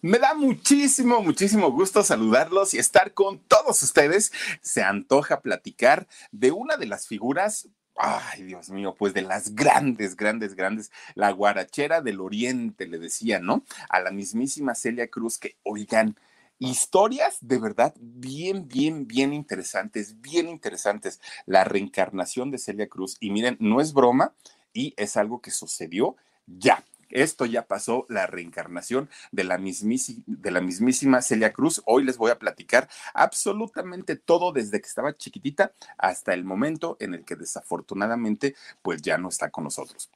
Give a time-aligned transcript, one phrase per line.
[0.00, 4.32] Me da muchísimo, muchísimo gusto saludarlos y estar con todos ustedes.
[4.62, 7.68] Se antoja platicar de una de las figuras
[8.00, 13.40] Ay, Dios mío, pues de las grandes, grandes, grandes, la guarachera del oriente, le decía,
[13.40, 13.64] ¿no?
[13.88, 16.16] A la mismísima Celia Cruz, que oigan,
[16.60, 21.20] historias de verdad bien, bien, bien interesantes, bien interesantes.
[21.44, 24.32] La reencarnación de Celia Cruz, y miren, no es broma,
[24.72, 26.14] y es algo que sucedió
[26.46, 26.84] ya.
[27.10, 31.82] Esto ya pasó, la reencarnación de la, de la mismísima Celia Cruz.
[31.86, 37.14] Hoy les voy a platicar absolutamente todo desde que estaba chiquitita hasta el momento en
[37.14, 40.10] el que desafortunadamente pues ya no está con nosotros.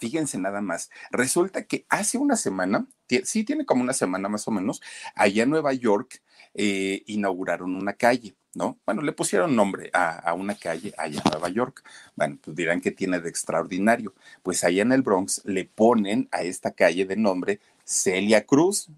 [0.00, 2.86] Fíjense nada más, resulta que hace una semana,
[3.24, 4.82] sí tiene como una semana más o menos,
[5.14, 6.22] allá en Nueva York
[6.54, 8.34] eh, inauguraron una calle.
[8.54, 8.78] ¿no?
[8.86, 11.84] Bueno, le pusieron nombre a, una calle allá en Nueva York.
[12.16, 14.14] Bueno, pues dirán que tiene de extraordinario.
[14.42, 18.88] Pues allá en el Bronx le ponen a esta calle de nombre Celia Cruz,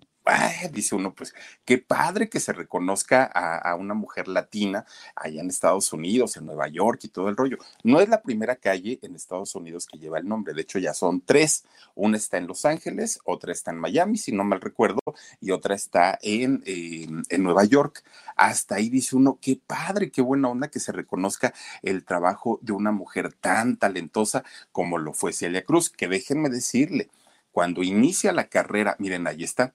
[0.72, 1.34] dice uno, pues
[1.64, 6.68] qué padre que se reconozca a, una mujer latina allá en Estados Unidos, en Nueva
[6.68, 7.58] York y todo el rollo.
[7.84, 10.94] No es la primera calle en Estados Unidos que lleva el nombre, de hecho ya
[10.94, 11.64] son tres.
[11.94, 15.00] Una está en Los Ángeles, otra está en Miami, si no mal recuerdo,
[15.40, 18.02] y otra está en, en Nueva York.
[18.36, 22.72] Hasta ahí dice uno, qué padre, qué buena onda que se reconozca el trabajo de
[22.72, 27.10] una mujer tan talentosa como lo fue Celia Cruz, que déjenme decirle,
[27.52, 29.74] cuando inicia la carrera, miren, ahí está,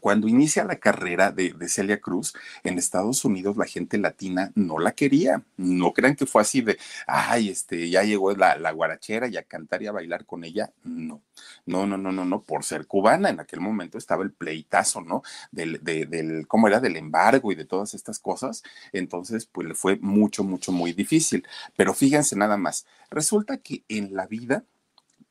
[0.00, 4.92] cuando inicia la carrera de, Celia Cruz en Estados Unidos, la gente latina no la
[4.92, 5.42] quería.
[5.56, 9.82] No crean que fue así de, ay, este, ya llegó la, guarachera y a cantar
[9.82, 10.70] y a bailar con ella.
[10.84, 11.22] No,
[11.66, 13.30] no, no, no, no, no, por ser cubana.
[13.30, 15.22] En aquel momento estaba el pleitazo, ¿no?
[15.50, 16.80] Del, del, ¿cómo era?
[16.80, 18.62] Del embargo y de todas estas cosas.
[18.92, 21.46] Entonces, pues le fue mucho, mucho, muy difícil.
[21.76, 24.64] Pero fíjense nada más, resulta que en la vida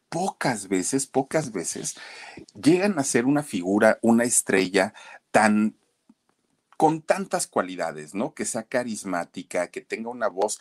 [0.09, 1.95] pocas veces, pocas veces
[2.53, 4.93] llegan a ser una figura, una estrella
[5.31, 5.75] tan
[6.77, 8.33] con tantas cualidades, ¿no?
[8.33, 10.59] Que sea carismática, que tenga una voz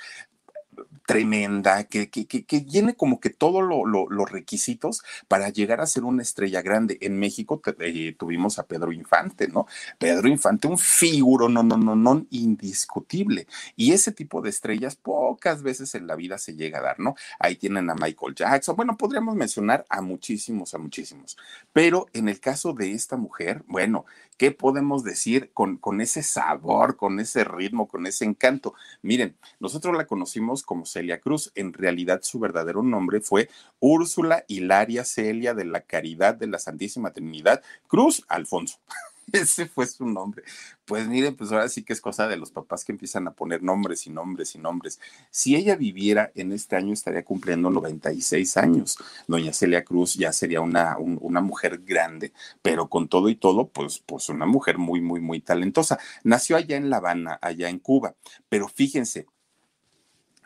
[1.06, 6.22] tremenda, que, que, que, llene como que todos los requisitos para llegar a ser una
[6.22, 6.98] estrella grande.
[7.00, 9.66] En México eh, tuvimos a Pedro Infante, ¿no?
[9.98, 13.46] Pedro Infante, un figuro, no, no, no, no, indiscutible.
[13.76, 17.14] Y ese tipo de estrellas pocas veces en la vida se llega a dar, ¿no?
[17.38, 21.36] Ahí tienen a Michael Jackson, bueno, podríamos mencionar a muchísimos, a muchísimos.
[21.72, 26.96] Pero en el caso de esta mujer, bueno, ¿qué podemos decir con, con ese sabor,
[26.96, 28.74] con ese ritmo, con ese encanto?
[29.02, 31.52] Miren, nosotros la conocimos como Celia Cruz.
[31.54, 33.48] En realidad su verdadero nombre fue
[33.80, 38.78] Úrsula Hilaria Celia de la Caridad de la Santísima Trinidad Cruz Alfonso.
[39.32, 40.42] Ese fue su nombre.
[40.84, 43.62] Pues miren, pues ahora sí que es cosa de los papás que empiezan a poner
[43.62, 45.00] nombres y nombres y nombres.
[45.30, 48.98] Si ella viviera en este año, estaría cumpliendo 96 años.
[49.26, 52.32] Doña Celia Cruz ya sería una, una mujer grande,
[52.62, 55.98] pero con todo y todo, pues, pues una mujer muy, muy, muy talentosa.
[56.22, 58.14] Nació allá en La Habana, allá en Cuba.
[58.48, 59.26] Pero fíjense,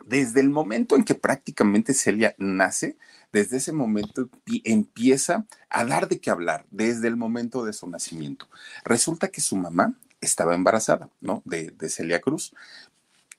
[0.05, 2.97] desde el momento en que prácticamente Celia nace,
[3.31, 4.29] desde ese momento
[4.63, 8.47] empieza a dar de qué hablar, desde el momento de su nacimiento.
[8.83, 11.41] Resulta que su mamá estaba embarazada, ¿no?
[11.45, 12.53] De, Celia Cruz.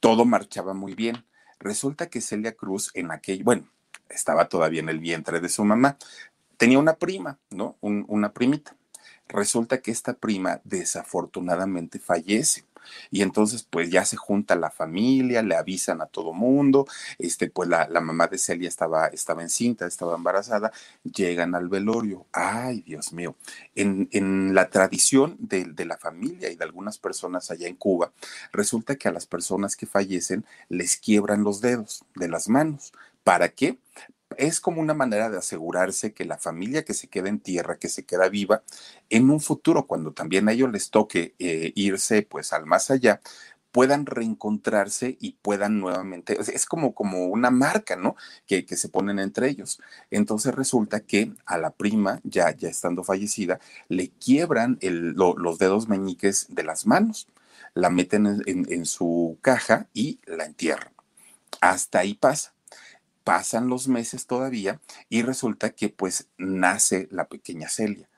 [0.00, 1.24] Todo marchaba muy bien.
[1.60, 3.68] Resulta que Celia Cruz en aquel, bueno,
[4.08, 5.96] estaba todavía en el vientre de su mamá.
[6.56, 7.76] Tenía una prima, ¿no?
[7.80, 8.76] una primita.
[9.28, 12.64] Resulta que esta prima desafortunadamente fallece.
[13.10, 16.86] Y entonces, pues ya se junta la familia, le avisan a todo mundo,
[17.18, 20.72] este, pues la, mamá de Celia estaba, estaba encinta, estaba embarazada,
[21.04, 22.26] llegan al velorio.
[22.32, 23.36] Ay, Dios mío.
[23.74, 28.12] En, en la tradición de, de la familia y de algunas personas allá en Cuba,
[28.52, 32.92] resulta que a las personas que fallecen les quiebran los dedos de las manos.
[33.24, 33.78] ¿Para qué?
[34.38, 37.88] Es como una manera de asegurarse que la familia que se queda en tierra, que
[37.88, 38.62] se queda viva,
[39.10, 43.20] en un futuro, cuando también a ellos les toque eh, irse pues al más allá,
[43.72, 48.16] puedan reencontrarse y puedan nuevamente, es como, como una marca, ¿no?
[48.46, 49.80] Que, que se ponen entre ellos.
[50.10, 56.46] Entonces resulta que a la prima, ya, ya estando fallecida, le quiebran los dedos meñiques
[56.50, 57.28] de las manos,
[57.74, 60.92] la meten en su caja y la entierran.
[61.60, 62.51] Hasta ahí pasa
[63.24, 68.08] pasan los meses todavía y resulta que pues nace la pequeña Celia.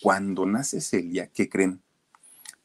[0.00, 1.80] Cuando nace Celia, ¿qué creen?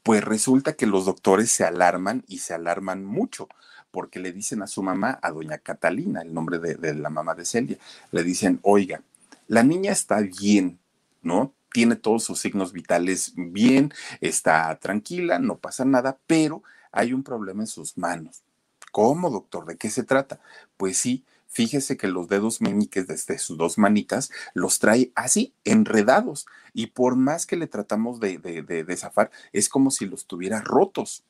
[0.04, 3.48] Pues resulta que los doctores se alarman y se alarman mucho
[3.92, 7.46] porque le dicen a su mamá, a doña Catalina, el nombre de, la mamá de
[7.46, 7.78] Celia,
[8.12, 9.02] le dicen, oiga,
[9.48, 10.80] la niña está bien,
[11.22, 11.54] ¿no?
[11.72, 17.64] Tiene todos sus signos vitales bien, está tranquila, no pasa nada, pero hay un problema
[17.64, 18.44] en sus manos.
[18.92, 19.66] ¿Cómo, doctor?
[19.66, 20.40] ¿De qué se trata?
[20.78, 26.46] Pues sí, fíjese que los dedos meñiques desde sus dos manitas los trae así, enredados.
[26.74, 30.62] Y por más que le tratamos de, de, de, zafar, es como si los tuviera
[30.62, 31.26] rotos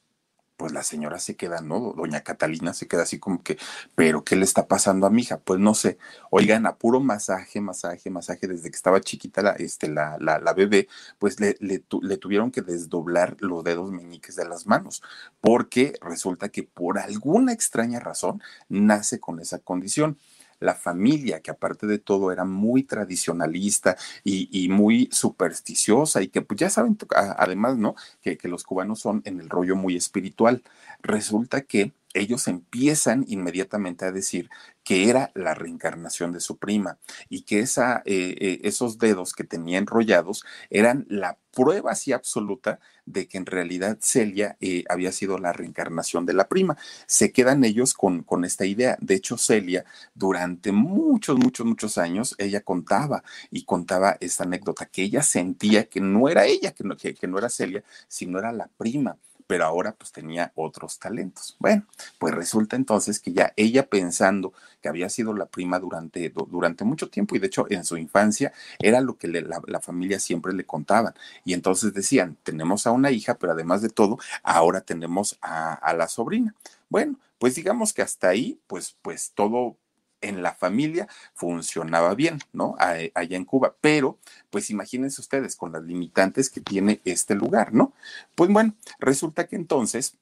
[0.60, 1.94] pues la señora se queda, ¿no?
[1.96, 3.58] Doña Catalina se queda así como que,
[3.96, 5.40] pero ¿qué le está pasando a mi hija?
[5.40, 5.98] Pues no sé.
[6.32, 10.90] Oigan, a puro masaje, masaje, masaje, desde que estaba chiquita la, este, la, la, bebé,
[11.18, 15.02] pues le, le, le, tuvieron que desdoblar los dedos meñiques de las manos,
[15.40, 20.18] porque resulta que por alguna extraña razón nace con esa condición
[20.60, 26.60] la familia, que aparte de todo era muy tradicionalista y, muy supersticiosa y que pues
[26.60, 26.98] ya saben,
[27.38, 27.96] además, ¿no?
[28.22, 30.64] Que, que los cubanos son en el rollo muy espiritual.
[31.02, 34.50] Resulta que ellos empiezan inmediatamente a decir
[34.84, 36.98] que era la reencarnación de su prima
[37.30, 42.80] y que esa, eh, eh, esos dedos que tenía enrollados eran la prueba así absoluta
[43.06, 46.78] de que en realidad Celia eh, había sido la reencarnación de la prima.
[47.06, 48.98] Se quedan ellos con, esta idea.
[49.02, 49.86] De hecho, Celia,
[50.16, 56.02] durante muchos, muchos, muchos años, ella contaba y contaba esta anécdota, que ella sentía que
[56.02, 59.18] no era ella, que que no era Celia, sino era la prima
[59.50, 61.56] pero ahora pues tenía otros talentos.
[61.58, 61.84] Bueno,
[62.20, 67.10] pues resulta entonces que ya ella pensando que había sido la prima durante, durante mucho
[67.10, 71.16] tiempo y de hecho en su infancia era lo que la, familia siempre le contaban.
[71.46, 75.96] Y entonces decían, tenemos a una hija, pero además de todo, ahora tenemos a, a
[75.96, 76.54] la sobrina.
[76.88, 79.78] Bueno, pues digamos que hasta ahí, pues, pues todo
[80.22, 82.76] en la familia funcionaba bien, ¿no?
[82.80, 83.76] Allá en Cuba.
[83.82, 84.18] Pero,
[84.50, 87.94] pues imagínense ustedes con las limitantes que tiene este lugar, ¿no?
[88.36, 90.18] Pues bueno, resulta que entonces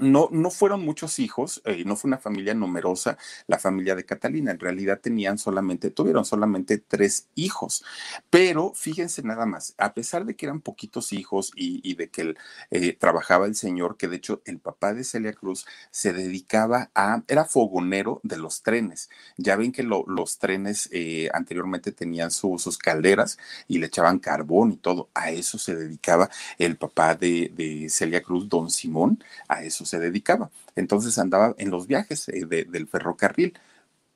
[0.00, 4.50] no, no fueron muchos hijos, eh, no fue una familia numerosa la familia de Catalina,
[4.50, 7.84] en realidad tenían solamente, tuvieron solamente tres hijos,
[8.30, 12.34] pero fíjense nada más, a pesar de que eran poquitos hijos y, de que
[12.70, 17.22] eh, trabajaba el señor, que de hecho el papá de Celia Cruz se dedicaba a,
[17.28, 23.38] era fogonero de los trenes, ya ven que los trenes eh, anteriormente tenían sus calderas
[23.68, 28.22] y le echaban carbón y todo, a eso se dedicaba el papá de, de Celia
[28.22, 30.50] Cruz, don Simón, a eso se dedicaba.
[30.76, 33.54] Entonces andaba en los viajes eh, del ferrocarril.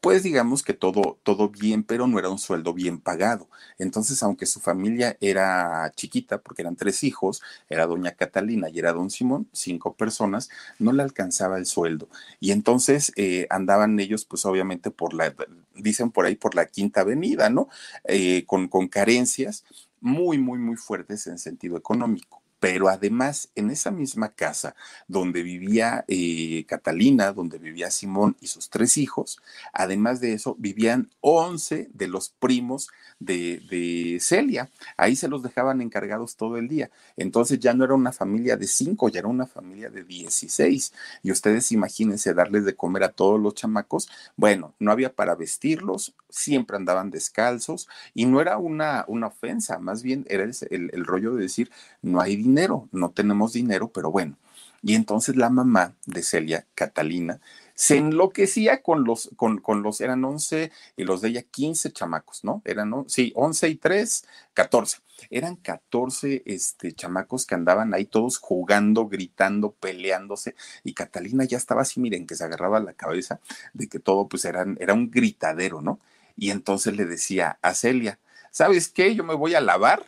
[0.01, 3.49] Pues digamos que todo, todo bien, pero no era un sueldo bien pagado.
[3.79, 8.93] Entonces, aunque su familia era chiquita, porque eran tres hijos, era doña Catalina y era
[8.93, 10.49] don Simón, cinco personas,
[10.79, 12.09] no le alcanzaba el sueldo.
[12.39, 15.35] Y entonces eh, andaban ellos, pues obviamente por la,
[15.75, 17.69] dicen por ahí, por la quinta avenida, ¿no?
[18.05, 19.65] Eh, con, con carencias
[20.01, 24.75] muy, muy, muy fuertes en sentido económico pero además en esa misma casa
[25.07, 29.41] donde vivía eh, Catalina, donde vivía Simón y sus tres hijos,
[29.73, 32.89] además de eso vivían 11 de los primos
[33.21, 34.69] de, de, Celia.
[34.97, 36.91] Ahí se los dejaban encargados todo el día.
[37.17, 40.93] Entonces ya no era una familia de cinco, ya era una familia de 16.
[41.23, 44.09] Y ustedes imagínense darles de comer a todos los chamacos.
[44.37, 50.03] Bueno, no había para vestirlos, siempre andaban descalzos y no era una, una ofensa, más
[50.03, 51.71] bien era el, el rollo de decir,
[52.03, 52.56] no hay dinero,
[52.93, 54.37] no tenemos dinero, pero bueno.
[54.83, 57.41] Y entonces la mamá de Celia, Catalina,
[57.75, 62.45] se enloquecía con los, con, con los, eran 11 y los de ella 15 chamacos,
[62.45, 62.63] ¿no?
[62.65, 64.99] Eran, sí, 11 y 3, 14.
[65.29, 70.55] Eran 14 este, chamacos que andaban ahí todos jugando, gritando, peleándose.
[70.85, 73.41] Y Catalina ya estaba así, miren, que se agarraba la cabeza
[73.75, 76.01] de que todo pues era un gritadero, ¿no?
[76.37, 78.19] Y entonces le decía a Celia,
[78.51, 79.15] ¿sabes qué?
[79.15, 80.07] Yo me voy a lavar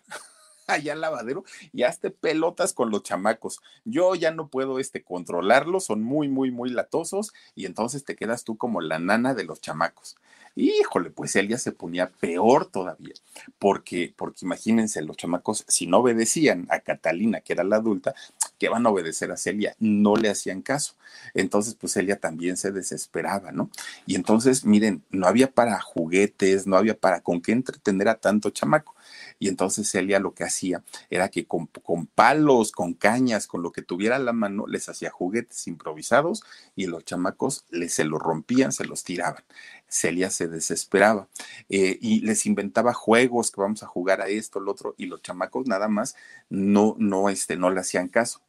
[0.68, 3.60] allá al lavadero y hazte pelotas con los chamacos.
[3.84, 8.44] Yo ya no puedo este, controlarlos, son muy, muy, muy latosos y entonces te quedas
[8.44, 10.16] tú como la nana de los chamacos.
[10.60, 13.14] Híjole, pues él se ponía peor todavía,
[13.60, 18.12] porque, porque imagínense, los chamacos, si no obedecían a Catalina, que era la adulta,
[18.58, 19.76] que van a obedecer a Celia.
[19.78, 20.94] No le hacían caso.
[21.32, 23.70] Entonces, pues Celia también se desesperaba, ¿no?
[24.04, 28.50] Y entonces, miren, no había para juguetes, no había para con qué entretener a tanto
[28.50, 28.96] chamaco.
[29.38, 31.68] Y entonces Celia lo que hacía era que con,
[32.14, 36.42] palos, con cañas, con lo que tuviera a la mano, les hacía juguetes improvisados
[36.74, 39.44] y los chamacos les, se los rompían, se los tiraban.
[39.88, 41.28] Celia se desesperaba
[41.68, 45.22] eh, y les inventaba juegos que vamos a jugar a esto, lo otro, y los
[45.22, 46.14] chamacos nada más
[46.50, 48.40] no, no, este, no le hacían caso.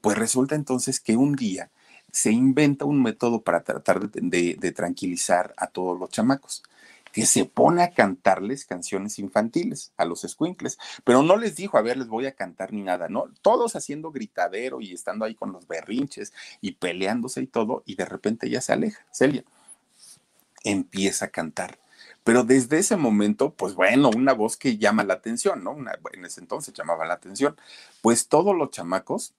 [0.00, 1.70] Pues resulta entonces que un día
[2.12, 6.62] se inventa un método para tratar de tranquilizar a todos los chamacos
[7.14, 11.82] que se pone a cantarles canciones infantiles a los squinkles, pero no les dijo, a
[11.82, 13.26] ver, les voy a cantar ni nada, ¿no?
[13.40, 18.04] Todos haciendo gritadero y estando ahí con los berrinches y peleándose y todo, y de
[18.04, 19.44] repente ya se aleja, Celia
[20.64, 21.78] empieza a cantar.
[22.24, 25.76] Pero desde ese momento, pues bueno, una voz que llama la atención, ¿no?
[26.12, 27.54] en ese entonces llamaba la atención.
[28.00, 29.34] Pues todos los chamacos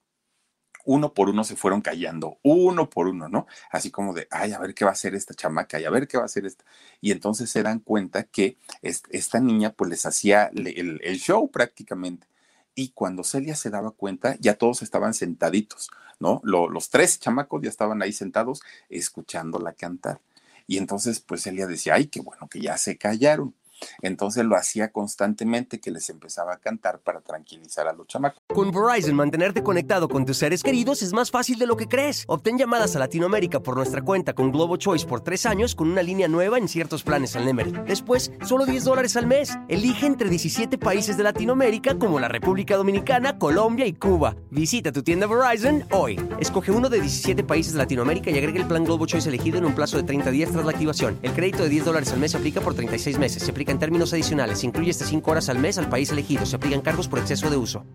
[0.85, 3.47] uno por uno se fueron callando, uno por uno, ¿no?
[3.71, 6.07] Así como de, ay, a ver qué va a hacer esta chamaca, y a ver
[6.07, 6.63] qué va a hacer esta.
[7.01, 12.27] Y entonces se dan cuenta que esta niña pues les hacía el, show prácticamente.
[12.75, 15.89] Y cuando Celia se daba cuenta, ya todos estaban sentaditos,
[16.19, 16.41] ¿no?
[16.43, 20.19] los tres chamacos ya estaban ahí sentados escuchándola cantar.
[20.67, 23.55] Y entonces pues Celia decía, ay, qué bueno que ya se callaron.
[24.01, 28.41] Entonces lo hacía constantemente que les empezaba a cantar para tranquilizar a los chamacos.
[28.47, 32.23] Con Verizon, mantenerte conectado con tus seres queridos es más fácil de lo que crees.
[32.27, 36.01] Obtén llamadas a Latinoamérica por nuestra cuenta con Globo Choice por tres años con una
[36.01, 37.71] línea nueva en ciertos planes al Nemery.
[37.85, 39.57] Después, solo 10 dólares al mes.
[39.67, 44.35] Elige entre 17 países de Latinoamérica como la República Dominicana, Colombia y Cuba.
[44.51, 46.19] Visita tu tienda Verizon hoy.
[46.39, 49.65] Escoge uno de 17 países de Latinoamérica y agrega el plan Globo Choice elegido en
[49.65, 51.19] un plazo de 30 días tras la activación.
[51.21, 53.43] El crédito de 10 dólares al mes aplica por 36 meses.
[53.43, 54.59] Se aplica en términos adicionales.
[54.59, 56.45] Se incluye hasta 5 horas al mes al país elegido.
[56.45, 57.85] Se aplican cargos por exceso de uso.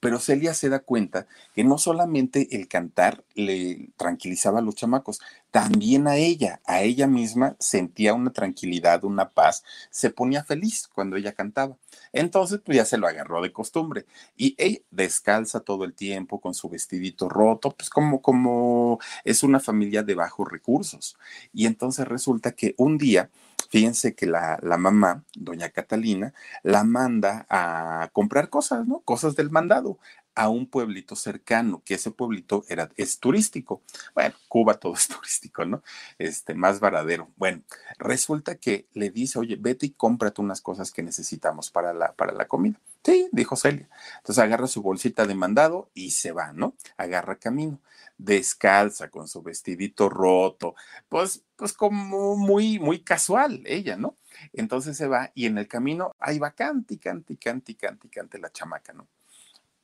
[0.00, 5.20] Pero Celia se da cuenta que no solamente el cantar le tranquilizaba a los chamacos,
[5.56, 11.16] también a ella, a ella misma sentía una tranquilidad, una paz, se ponía feliz cuando
[11.16, 11.78] ella cantaba.
[12.12, 14.04] Entonces, pues ya se lo agarró de costumbre.
[14.36, 19.58] Y ella descalza todo el tiempo con su vestidito roto, pues como, como es una
[19.58, 21.16] familia de bajos recursos.
[21.54, 23.30] Y entonces resulta que un día
[23.68, 26.32] Fíjense que la, mamá, doña Catalina,
[26.62, 29.00] la manda a comprar cosas, ¿no?
[29.00, 29.98] Cosas del mandado
[30.36, 33.82] a un pueblito cercano, que ese pueblito era, es turístico.
[34.14, 35.82] Bueno, Cuba todo es turístico, ¿no?
[36.18, 37.30] Este, más varadero.
[37.36, 37.62] Bueno,
[37.98, 42.32] resulta que le dice, oye, vete y cómprate unas cosas que necesitamos para la, para
[42.32, 42.80] la comida.
[43.04, 43.88] Sí, dijo Celia.
[44.18, 46.74] Entonces agarra su bolsita de mandado y se va, ¿no?
[46.96, 47.80] Agarra camino
[48.18, 50.74] descalza, con su vestidito roto,
[51.08, 54.16] pues, pues como muy, muy casual ella, ¿no?
[54.52, 58.92] Entonces se va y en el camino ahí va canti, canti, canti, canti, la chamaca,
[58.92, 59.08] ¿no?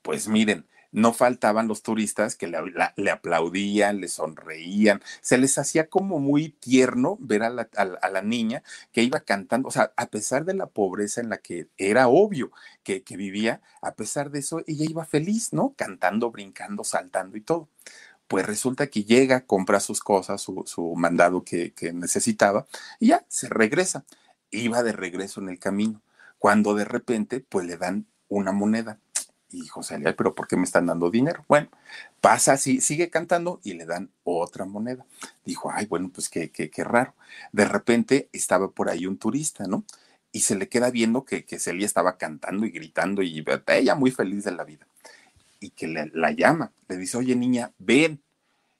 [0.02, 6.18] Pues miren, no faltaban los turistas que le, aplaudían, le sonreían, se les hacía como
[6.20, 10.44] muy tierno ver a la, a la, niña que iba cantando, o sea, a pesar
[10.44, 14.62] de la pobreza en la que era obvio que, que vivía, a pesar de eso,
[14.66, 15.74] ella iba feliz, ¿no?
[15.76, 17.68] Cantando, brincando, saltando y todo
[18.32, 22.66] pues resulta que llega, compra sus cosas, su, mandado que, necesitaba
[22.98, 24.06] y ya se regresa.
[24.50, 26.00] Iba de regreso en el camino,
[26.38, 28.98] cuando de repente pues le dan una moneda.
[29.52, 31.44] Y José, pero ¿por qué me están dando dinero?
[31.46, 31.68] Bueno,
[32.20, 35.04] pasa así, sigue cantando y le dan otra moneda.
[35.44, 37.14] Dijo, ay, bueno, pues qué, qué, qué raro.
[37.52, 39.84] De repente estaba por ahí un turista, ¿no?
[40.32, 44.10] Y se le queda viendo que, que Celia estaba cantando y gritando y ella muy
[44.10, 44.86] feliz de la vida
[45.62, 48.20] y que la llama, le dice, oye niña, ven.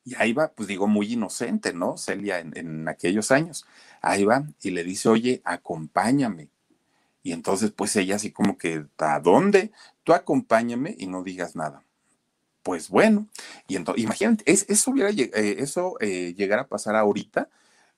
[0.05, 1.97] Y ahí va, pues digo, muy inocente, ¿no?
[1.97, 3.65] Celia en, aquellos años.
[4.01, 6.49] Ahí va y le dice, oye, acompáñame.
[7.23, 9.71] Y entonces, pues ella así como que, ¿a dónde?
[10.05, 11.85] Tú acompáñame y no digas nada.
[12.63, 13.29] Pues bueno,
[13.67, 17.49] y entonces, imagínate, eso hubiera, eh, eso eh, llegara a pasar ahorita,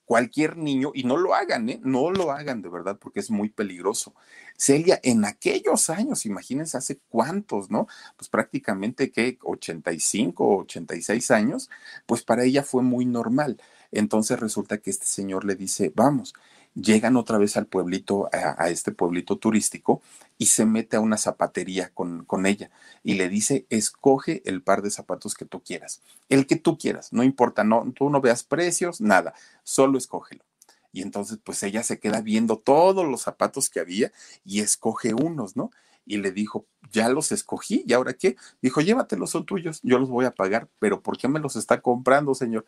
[0.07, 1.81] cualquier niño, y no lo hagan, ¿eh?
[1.83, 4.15] No lo hagan de verdad, porque es muy peligroso.
[4.57, 7.89] Celia, en aquellos años, imagínense hace cuántos, ¿no?
[8.17, 11.71] Pues prácticamente que 85, 86 años,
[12.07, 13.61] pues para ella fue muy normal.
[13.93, 16.35] Entonces resulta que este señor le dice, vamos,
[16.75, 20.03] llegan otra vez al pueblito, a, este pueblito turístico,
[20.39, 22.71] y se mete a una zapatería con, con, ella
[23.03, 27.13] y le dice, escoge el par de zapatos que tú quieras, el que tú quieras,
[27.13, 30.45] no importa, no, tú no veas precios, nada, solo escógelo.
[30.93, 34.13] Y entonces, pues ella se queda viendo todos los zapatos que había
[34.45, 35.73] y escoge unos, ¿no?
[36.07, 38.37] Y le dijo, ya los escogí, ¿y ahora qué?
[38.61, 41.81] Dijo, llévatelos, son tuyos, yo los voy a pagar, pero ¿por qué me los está
[41.81, 42.67] comprando, señor?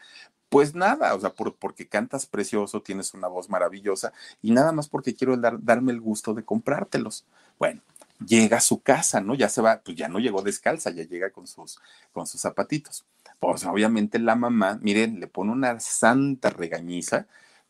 [0.49, 4.13] Pues nada, o sea, porque cantas precioso, tienes una voz maravillosa
[4.43, 7.27] y nada más porque quiero dar, darme el gusto de comprártelos.
[7.59, 7.83] Bueno,
[8.25, 9.35] llega a su casa, ¿no?
[9.35, 11.79] Ya se va, pues ya no llegó descalza, ya llega con sus,
[12.13, 13.05] con sus zapatitos.
[13.39, 17.27] Pues obviamente la mamá, miren, le pone una santa regañiza.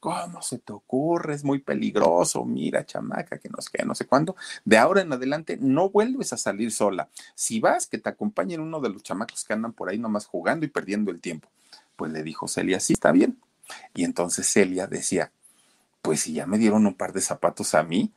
[0.06, 1.34] ¿Cómo se te ocurre?
[1.34, 2.44] Es muy peligroso.
[2.44, 4.36] Mira, chamaca, que no sé qué, no sé cuándo.
[4.64, 7.08] De ahora en adelante no vuelves a salir sola.
[7.34, 10.64] Si vas, que te acompañen uno de los chamacos que andan por ahí nomás jugando
[10.64, 11.48] y perdiendo el tiempo.
[11.96, 13.40] Pues le dijo Celia, sí, está bien.
[13.94, 15.32] Y entonces Celia decía,
[16.02, 18.12] pues si ya me dieron un par de zapatos a mí,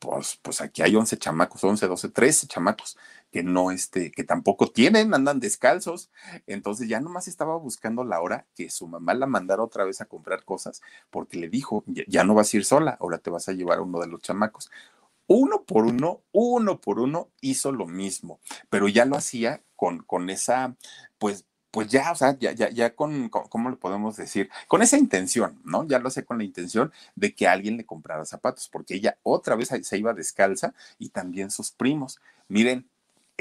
[0.00, 2.96] pues, pues aquí hay 11 chamacos, 11, 12, 13 chamacos
[3.30, 6.10] que no, este, que tampoco tienen, andan descalzos.
[6.46, 10.06] Entonces ya nomás estaba buscando la hora que su mamá la mandara otra vez a
[10.06, 13.52] comprar cosas, porque le dijo, ya, no vas a ir sola, ahora te vas a
[13.52, 14.70] llevar a uno de los chamacos.
[15.26, 20.28] Uno por uno, uno por uno hizo lo mismo, pero ya lo hacía con, con
[20.30, 20.76] esa,
[21.18, 24.50] pues, pues ya, o sea, ya, ya, ya con, ¿cómo le podemos decir?
[24.66, 25.86] Con esa intención, ¿no?
[25.86, 29.54] Ya lo hace con la intención de que alguien le comprara zapatos, porque ella otra
[29.56, 32.20] vez se iba descalza y también sus primos.
[32.48, 32.88] Miren,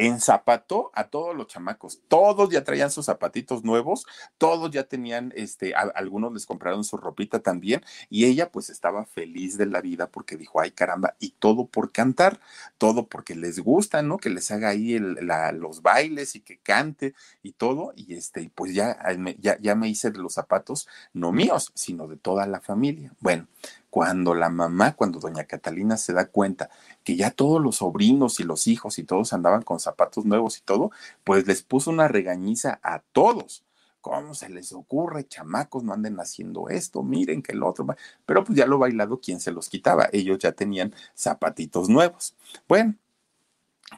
[0.06, 2.02] enzapató a todos los chamacos.
[2.08, 4.06] Todos ya traían sus zapatitos nuevos,
[4.38, 9.58] todos ya tenían, este, algunos les compraron su ropita también, y ella pues estaba feliz
[9.58, 12.40] de la vida porque dijo, ay caramba, y todo por cantar,
[12.78, 14.18] todo porque les gusta, ¿no?
[14.18, 17.14] Que les haga ahí los bailes y que cante
[17.44, 18.98] y todo, y este, pues ya,
[19.40, 23.14] ya, ya me hice de los zapatos, no míos, sino de toda la familia.
[23.20, 23.48] Bueno,
[23.90, 26.70] cuando la mamá, cuando doña Catalina se da cuenta
[27.04, 30.62] que ya todos los sobrinos y los hijos y todos andaban con zapatos nuevos y
[30.62, 30.92] todo,
[31.24, 33.64] pues les puso una regañiza a todos.
[34.02, 37.04] ¿Cómo se les ocurre, chamacos, no anden haciendo esto?
[37.04, 37.86] Miren que el otro.
[38.26, 40.08] Pero pues ya lo bailado, ¿quién se los quitaba?
[40.14, 42.34] Ellos ya tenían zapatitos nuevos.
[42.68, 42.96] Bueno,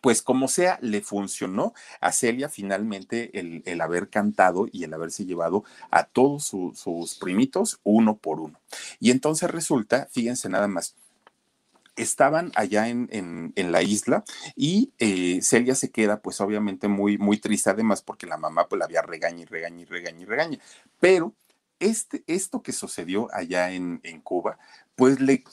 [0.02, 5.64] pues como sea, le funcionó a Celia finalmente el, haber cantado y el haberse llevado
[5.90, 8.60] a todos sus primitos uno por uno.
[9.00, 10.96] Y entonces resulta, fíjense nada más,
[11.96, 14.24] estaban allá en, la isla
[14.56, 18.80] y eh, Celia se queda pues obviamente muy, muy triste además porque la mamá pues
[18.80, 20.60] la había regaña y regaña y regaña y regaña.
[21.00, 21.34] Pero
[21.80, 24.58] este, esto que sucedió allá en, en Cuba
[24.96, 25.44] pues le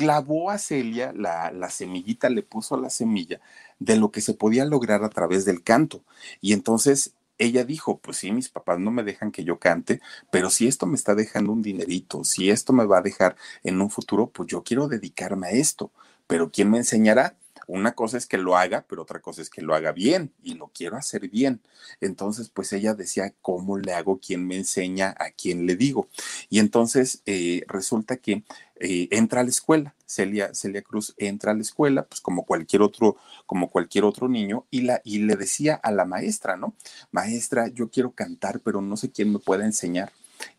[0.00, 3.38] clavó a Celia la, semillita, le puso la semilla
[3.78, 6.02] de lo que se podía lograr a través del canto.
[6.40, 10.48] Y entonces ella dijo, pues sí, mis papás no me dejan que yo cante, pero
[10.48, 13.90] si esto me está dejando un dinerito, si esto me va a dejar en un
[13.90, 15.90] futuro, pues yo quiero dedicarme a esto.
[16.26, 17.36] Pero ¿quién me enseñará?
[17.72, 20.54] Una cosa es que lo haga, pero otra cosa es que lo haga bien y
[20.54, 21.60] lo quiero hacer bien.
[22.00, 24.18] Entonces, pues ella decía, ¿cómo le hago?
[24.18, 25.14] ¿Quién me enseña?
[25.18, 26.08] ¿A quién le digo?
[26.48, 28.42] Y entonces eh, resulta que
[28.80, 29.94] eh, entra a la escuela.
[30.04, 34.66] Celia, Celia Cruz entra a la escuela, pues como cualquier otro, como cualquier otro niño,
[34.70, 36.74] y, la, y le decía a la maestra, ¿no?
[37.12, 40.12] Maestra, yo quiero cantar, pero no sé quién me pueda enseñar.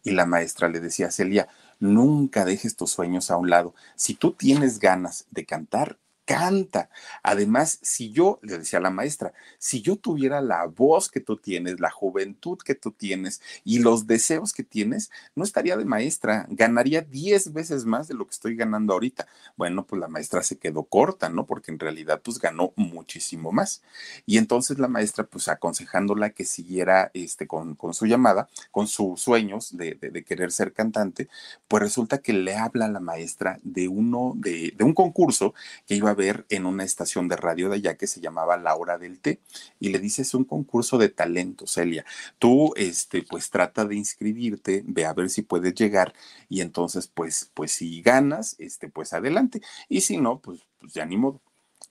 [0.03, 3.75] Y la maestra le decía a Celia, nunca dejes tus sueños a un lado.
[3.95, 5.97] Si tú tienes ganas de cantar,
[6.31, 6.89] canta.
[7.23, 11.37] Además, si yo, le decía a la maestra, si yo tuviera la voz que tú
[11.37, 16.45] tienes, la juventud que tú tienes y los deseos que tienes, no estaría de maestra,
[16.49, 19.27] ganaría 10 veces más de lo que estoy ganando ahorita.
[19.55, 21.45] Bueno, pues la maestra se quedó corta, ¿no?
[21.45, 23.81] Porque en realidad pues ganó muchísimo más.
[24.25, 29.21] Y entonces la maestra pues aconsejándola que siguiera este, con, con su llamada, con sus
[29.21, 31.27] sueños de, de, querer ser cantante,
[31.67, 35.53] pues resulta que le habla a la maestra de uno, de, de un concurso
[35.87, 38.97] que iba a en una estación de radio de allá que se llamaba La Hora
[38.97, 39.41] del Té
[39.79, 42.05] y le dice es un concurso de talento, Celia.
[42.39, 46.13] Tú, este, pues trata de inscribirte, ve a ver si puedes llegar
[46.49, 51.05] y entonces, pues, pues si ganas, este, pues adelante y si no, pues, pues ya
[51.05, 51.41] ni modo.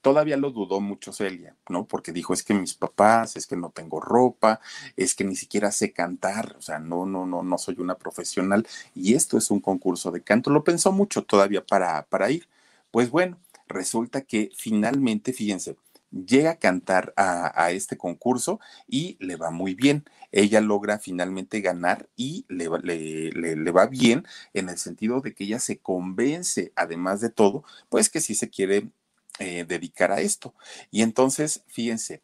[0.03, 1.87] Todavía lo dudó mucho Celia, ¿no?
[1.87, 4.61] Porque dijo, es que mis papás, es que no tengo ropa,
[4.97, 8.67] es que ni siquiera sé cantar, o sea, no, no, no, no soy una profesional
[8.95, 10.51] y esto es un concurso de canto.
[10.51, 12.49] Lo pensó mucho todavía para, para ir.
[12.91, 13.39] Pues bueno,
[13.71, 15.77] resulta que finalmente, fíjense,
[16.11, 20.05] llega a cantar a, este concurso y le va muy bien.
[20.33, 25.59] Ella logra finalmente ganar y le, le, va bien en el sentido de que ella
[25.61, 28.91] se convence, además de todo, pues que sí se quiere
[29.39, 30.55] eh, dedicar a esto.
[30.91, 32.23] Y entonces, fíjense,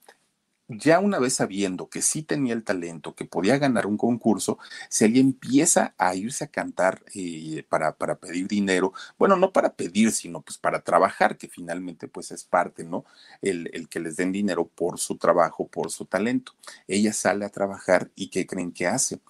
[0.68, 4.58] ya una vez sabiendo que sí tenía el talento, que podía ganar un concurso,
[4.90, 8.92] Celia empieza a irse a cantar eh, para, para, pedir dinero.
[9.18, 13.04] Bueno, no para pedir, sino pues para trabajar, que finalmente pues es parte, ¿no?
[13.42, 16.52] El, el que les den dinero por su trabajo, por su talento.
[16.88, 19.20] Ella sale a trabajar y ¿qué creen que hace?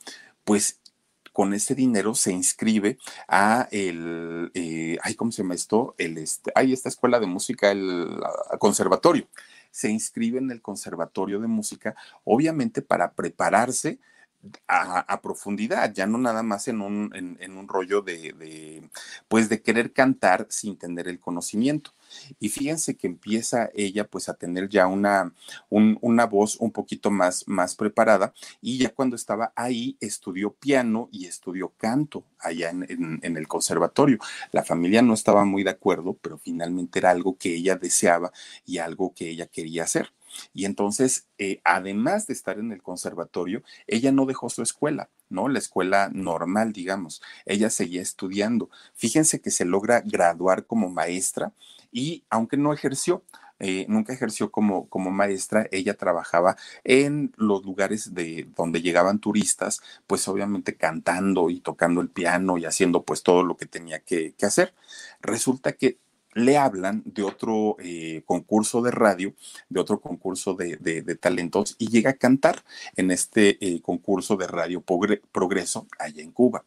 [0.45, 0.81] Pues
[1.33, 2.97] con ese dinero se inscribe
[3.29, 5.95] a el, eh, ay, ¿cómo se llama esto?
[5.99, 8.09] El, este, hay esta escuela de música, el
[8.59, 9.29] conservatorio
[9.77, 13.99] se inscribe en el Conservatorio de Música, obviamente para prepararse
[14.69, 18.91] a, profundidad, ya no nada más en un, en, un rollo de, de,
[19.29, 21.93] pues de querer cantar sin tener el conocimiento.
[22.39, 25.33] Y fíjense que empieza ella pues a tener ya una,
[25.71, 31.27] una voz un poquito más, más preparada y ya cuando estaba ahí estudió piano y
[31.27, 34.19] estudió canto allá en, en, el conservatorio.
[34.53, 38.33] La familia no estaba muy de acuerdo, pero finalmente era algo que ella deseaba
[38.65, 40.13] y algo que ella quería hacer.
[40.55, 45.49] Y entonces, eh, además de estar en el conservatorio, ella no dejó su escuela, ¿no?
[45.49, 47.23] La escuela normal, digamos.
[47.45, 48.71] Ella seguía estudiando.
[48.95, 51.53] Fíjense que se logra graduar como maestra
[51.93, 53.23] y aunque no ejerció,
[53.59, 59.81] eh, nunca ejerció como, como maestra, ella trabajaba en los lugares de donde llegaban turistas,
[60.07, 64.35] pues obviamente cantando y tocando el piano y haciendo pues todo lo que tenía que,
[64.35, 64.75] que hacer.
[65.23, 65.99] Resulta que
[66.37, 69.35] le hablan de otro eh, concurso de radio,
[69.71, 72.63] de otro concurso de, talentos y llega a cantar
[72.95, 76.65] en este eh, concurso de radio Progreso allá en Cuba.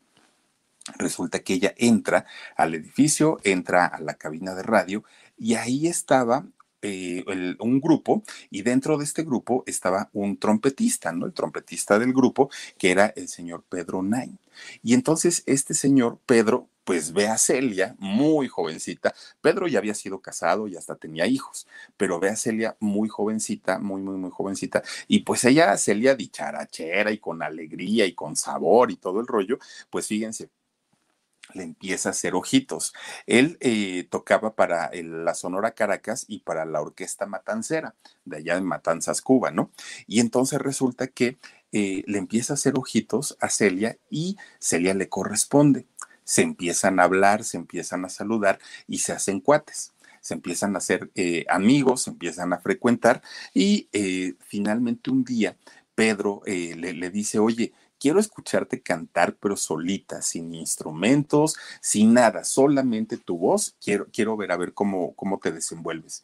[0.97, 2.25] Resulta que ella entra
[2.58, 5.03] al edificio, entra a la cabina de radio
[5.38, 6.47] y ahí estaba
[6.82, 7.24] eh,
[7.60, 11.26] un grupo y dentro de este grupo estaba un trompetista, ¿no?
[11.26, 14.38] El trompetista del grupo que era el señor Pedro Nain.
[14.84, 19.13] Y entonces este señor Pedro pues ve a Celia muy jovencita.
[19.42, 23.78] Pedro ya había sido casado y hasta tenía hijos, pero ve a Celia muy jovencita,
[23.78, 24.82] muy, muy, muy jovencita.
[25.08, 29.60] Y pues ella, Celia dicharachera y con alegría y con sabor y todo el rollo,
[29.92, 30.50] pues fíjense,
[31.54, 32.94] le empieza a hacer ojitos.
[33.28, 38.66] Él eh, tocaba para la Sonora Caracas y para la Orquesta Matancera, de allá en
[38.66, 39.72] Matanzas, Cuba, ¿no?
[40.08, 41.38] Y entonces resulta que
[41.72, 45.86] eh, le empieza a hacer ojitos a Celia y Celia le corresponde
[46.24, 50.80] se empiezan a hablar, se empiezan a saludar y se hacen cuates se empiezan a
[50.80, 53.22] hacer eh, amigos, se empiezan a frecuentar
[53.54, 55.58] y eh, finalmente un día
[55.96, 63.18] Pedro eh, le, dice, oye, quiero escucharte cantar, pero solita, sin instrumentos, sin nada, solamente
[63.18, 66.24] tu voz, quiero, quiero ver a ver cómo, cómo te desenvuelves.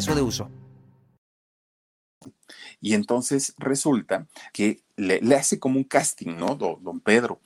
[0.00, 0.50] de uso.
[2.80, 6.56] Y entonces resulta que le, hace como un casting, ¿no?
[6.56, 7.40] Don, Pedro.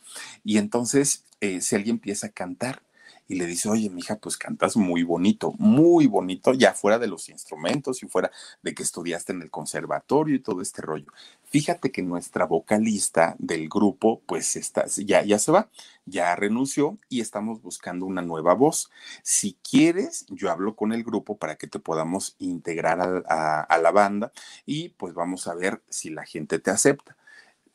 [0.45, 2.83] Y entonces eh, si alguien empieza a cantar
[3.29, 7.29] y le dice, oye, mija, pues cantas muy bonito, muy bonito, ya fuera de los
[7.29, 8.31] instrumentos y fuera
[8.62, 11.12] de que estudiaste en el conservatorio y todo este rollo.
[11.45, 15.71] Fíjate que nuestra vocalista del grupo, pues está, ya, ya se va,
[16.07, 18.91] ya renunció y estamos buscando una nueva voz.
[19.23, 23.91] Si quieres, yo hablo con el grupo para que te podamos integrar a, a la
[23.91, 24.33] banda
[24.64, 27.17] y pues vamos a ver si la gente te acepta.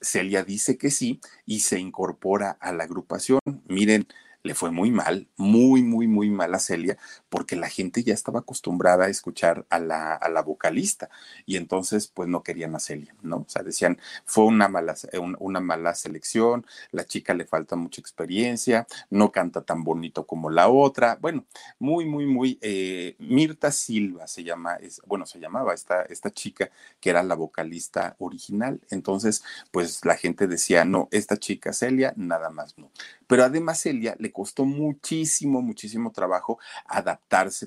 [0.02, 3.39] Celia dice que sí y se incorpora a la agrupación.
[3.68, 4.08] Miren,
[4.43, 6.97] le fue muy mal, muy, muy, muy mal a Celia,
[7.34, 11.10] porque la gente ya estaba acostumbrada a escuchar a la, a la vocalista
[11.48, 13.38] y entonces pues no querían a Celia, ¿no?
[13.38, 14.93] O sea, decían, fue una mala,
[15.39, 20.69] una mala selección, la chica le falta mucha experiencia, no canta tan bonito como la
[20.69, 21.43] otra, bueno,
[21.80, 26.69] muy, muy, muy, eh, Mirta Silva se llama, bueno, se llamaba esta, esta chica
[27.02, 32.52] que era la vocalista original, entonces pues la gente decía, no, esta chica Celia, nada
[32.52, 32.91] más no.
[33.26, 36.60] Pero además Celia le costó muchísimo, muchísimo trabajo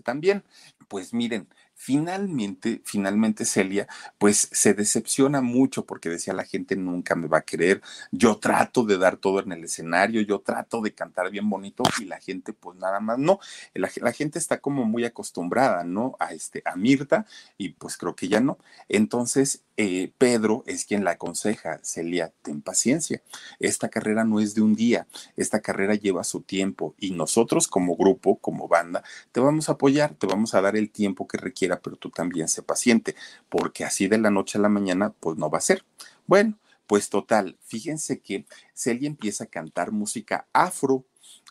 [0.00, 0.44] también.
[0.88, 7.28] Pues miren, Finalmente, finalmente Celia, pues se decepciona mucho porque decía la gente nunca me
[7.28, 11.30] va a querer, yo trato de dar todo en el escenario, yo trato de cantar
[11.30, 13.40] bien bonito y la gente pues nada más no,
[13.74, 16.16] la, gente está como muy acostumbrada, ¿no?
[16.18, 17.26] A este, a Mirta
[17.58, 18.56] y pues creo que ya no.
[18.88, 23.22] Entonces, eh, Pedro es quien la aconseja, Celia, ten paciencia,
[23.60, 27.96] esta carrera no es de un día, esta carrera lleva su tiempo y nosotros como
[27.96, 31.76] grupo, como banda, te vamos a apoyar, te vamos a dar el tiempo que requiere
[31.82, 33.14] pero tú también sé paciente,
[33.48, 35.84] porque así de la noche a la mañana, pues no va a ser.
[36.26, 41.04] Bueno, pues total, fíjense que Celia empieza a cantar música afro,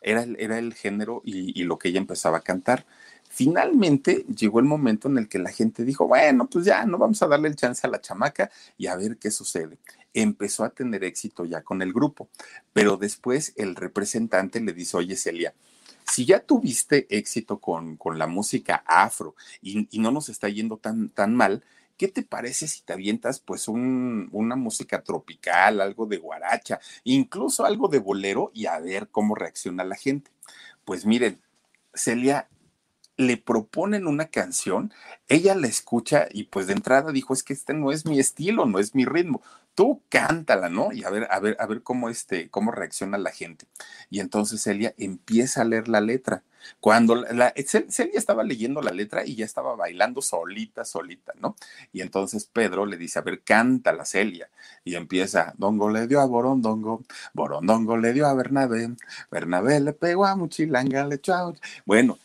[0.06, 2.86] era el, era el género y, y lo que ella empezaba a cantar.
[3.28, 7.22] Finalmente llegó el momento en el que la gente dijo, bueno, pues ya no vamos
[7.22, 9.80] a darle el chance a la chamaca y a ver qué sucede.
[10.13, 12.30] Empezó a tener éxito ya con el grupo,
[12.72, 15.54] pero después el representante le dice, oye Celia,
[16.08, 21.10] si ya tuviste éxito con, con la música afro y, no nos está yendo tan,
[21.10, 21.63] tan mal,
[21.97, 27.65] ¿qué te parece si te avientas pues un, una música tropical, algo de guaracha, incluso
[27.65, 30.31] algo de bolero y a ver cómo reacciona la gente?
[30.84, 31.41] Pues miren,
[31.93, 32.47] Celia
[33.17, 34.93] le proponen una canción,
[35.27, 38.65] ella la escucha y pues de entrada dijo, es que este no es mi estilo,
[38.65, 39.41] no es mi ritmo.
[39.75, 40.93] Tú cántala, ¿no?
[40.93, 43.65] Y a ver, a ver, a ver cómo este, cómo reacciona la gente.
[44.09, 46.43] Y entonces Celia empieza a leer la letra.
[46.79, 47.53] Cuando la,
[47.89, 51.55] Celia estaba leyendo la letra y ya estaba bailando solita, solita, ¿no?
[51.93, 54.49] Y entonces Pedro le dice, a ver, cántala, Celia.
[54.83, 58.95] Y empieza, Dongo le dio a Borondongo, Borondongo le dio a Bernabé,
[59.31, 61.53] Bernabé le pegó a Muchilanga, le echó
[61.85, 62.17] Bueno,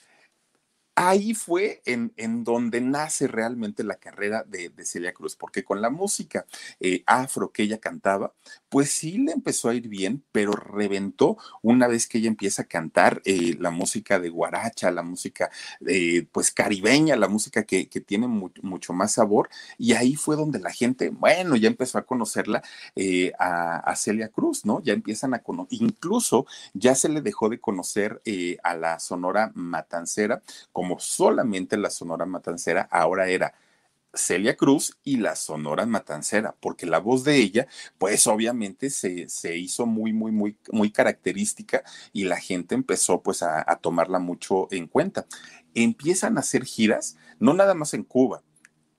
[1.00, 5.88] ahí fue en, en, donde nace realmente la carrera de, Celia Cruz, porque con la
[5.88, 6.44] música
[6.78, 8.34] eh, afro que ella cantaba,
[8.68, 12.64] pues sí le empezó a ir bien, pero reventó una vez que ella empieza a
[12.66, 15.50] cantar eh, la música de guaracha, la música
[15.86, 20.70] eh, pues caribeña, la música que, tiene mucho más sabor, y ahí fue donde la
[20.70, 22.62] gente, bueno, ya empezó a conocerla
[23.38, 24.82] a, a, Celia Cruz, ¿no?
[24.82, 28.20] Ya empiezan a conocer, incluso ya se le dejó de conocer
[28.62, 33.55] a la Sonora Matancera como solamente la Sonora Matancera, ahora era
[34.14, 37.66] Celia Cruz y la Sonora Matancera, porque la voz de ella,
[37.98, 43.42] pues obviamente se, se hizo muy, muy, muy, muy característica y la gente empezó pues
[43.42, 45.26] a, tomarla mucho en cuenta.
[45.74, 48.42] Empiezan a hacer giras, no nada más en Cuba,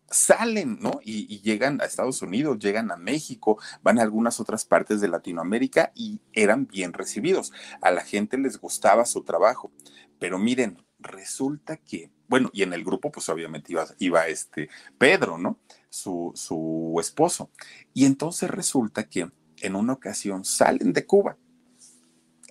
[0.09, 0.99] salen, ¿no?
[1.03, 5.07] Y, y, llegan a Estados Unidos, llegan a México, van a algunas otras partes de
[5.07, 7.53] Latinoamérica y eran bien recibidos.
[7.81, 9.71] A la gente les gustaba su trabajo.
[10.19, 15.37] Pero miren, resulta que, bueno, y en el grupo pues obviamente iba, iba este Pedro,
[15.37, 15.59] ¿no?
[15.89, 17.49] Su, su esposo.
[17.93, 19.29] Y entonces resulta que
[19.61, 21.37] en una ocasión salen de Cuba.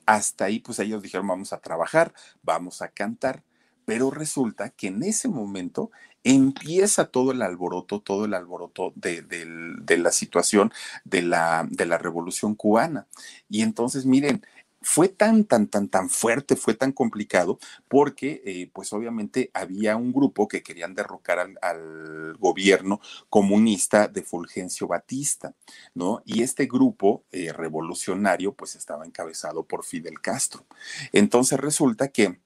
[0.06, 3.44] Hasta ahí pues ellos dijeron vamos a trabajar, vamos a cantar.
[3.86, 5.90] Pero resulta que en ese momento
[6.22, 10.70] empieza todo el alboroto, todo el alboroto de, de la situación
[11.04, 13.08] de la, de la revolución cubana.
[13.48, 14.44] Y entonces, miren,
[14.82, 20.12] fue tan, tan, tan, tan fuerte, fue tan complicado, porque eh, pues obviamente había un
[20.12, 25.54] grupo que querían derrocar al, gobierno comunista de Fulgencio Batista,
[25.94, 26.22] ¿no?
[26.24, 30.64] Y este grupo eh, revolucionario pues estaba encabezado por Fidel Castro.
[31.12, 32.40] Entonces resulta que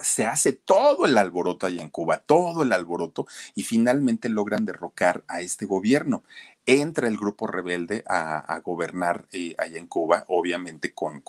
[0.00, 5.24] se hace todo el alboroto allá en Cuba, todo el alboroto, y finalmente logran derrocar
[5.28, 6.24] a este gobierno
[6.66, 11.22] entra el grupo rebelde a, gobernar eh, allá en Cuba, obviamente con,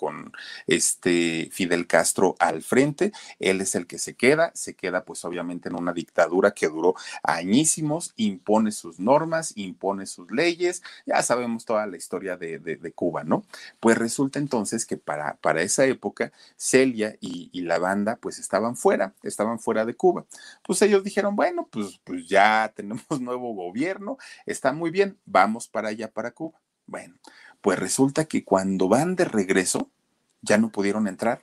[0.66, 3.12] este Fidel Castro al frente.
[3.38, 6.94] Él es el que se queda, se queda pues obviamente en una dictadura que duró
[7.22, 12.56] añísimos, impone sus normas, impone sus leyes, ya sabemos toda la historia de,
[12.94, 13.44] Cuba, ¿no?
[13.80, 19.12] Pues resulta entonces que para, esa época Celia y, y, la banda pues estaban fuera,
[19.22, 20.24] estaban fuera de Cuba.
[20.62, 25.88] Pues ellos dijeron, bueno, pues, pues ya tenemos nuevo gobierno, está muy bien, vamos para
[25.88, 26.60] allá, para Cuba.
[26.86, 27.16] Bueno,
[27.60, 29.90] pues resulta que cuando van de regreso,
[30.40, 31.42] ya no pudieron entrar,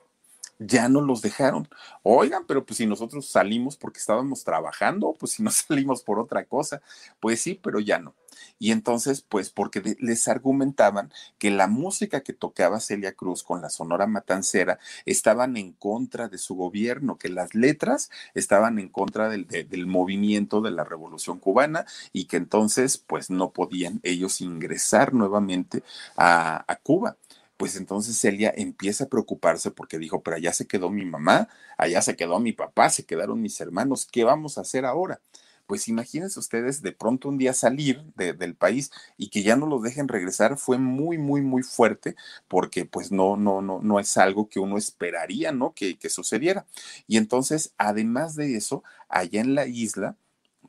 [0.58, 1.68] ya no los dejaron.
[2.02, 6.44] Oigan, pero pues si nosotros salimos porque estábamos trabajando, pues si no salimos por otra
[6.44, 6.82] cosa,
[7.20, 8.14] pues sí, pero ya no.
[8.58, 13.70] Y entonces, pues porque les argumentaban que la música que tocaba Celia Cruz con la
[13.70, 19.46] Sonora Matancera estaban en contra de su gobierno, que las letras estaban en contra del,
[19.46, 25.82] del movimiento de la Revolución Cubana y que entonces, pues no podían ellos ingresar nuevamente
[26.16, 27.16] a, a Cuba
[27.56, 32.02] pues entonces Celia empieza a preocuparse porque dijo, pero allá se quedó mi mamá, allá
[32.02, 35.20] se quedó mi papá, se quedaron mis hermanos, ¿qué vamos a hacer ahora?
[35.66, 39.82] pues imagínense ustedes de pronto un día salir del país y que ya no los
[39.82, 42.16] dejen regresar fue muy, muy, muy fuerte
[42.48, 45.72] porque pues no, no, no, no es algo que uno esperaría, ¿no?
[45.74, 46.66] Que, que sucediera.
[47.06, 50.16] Y entonces, además de eso, allá en la isla,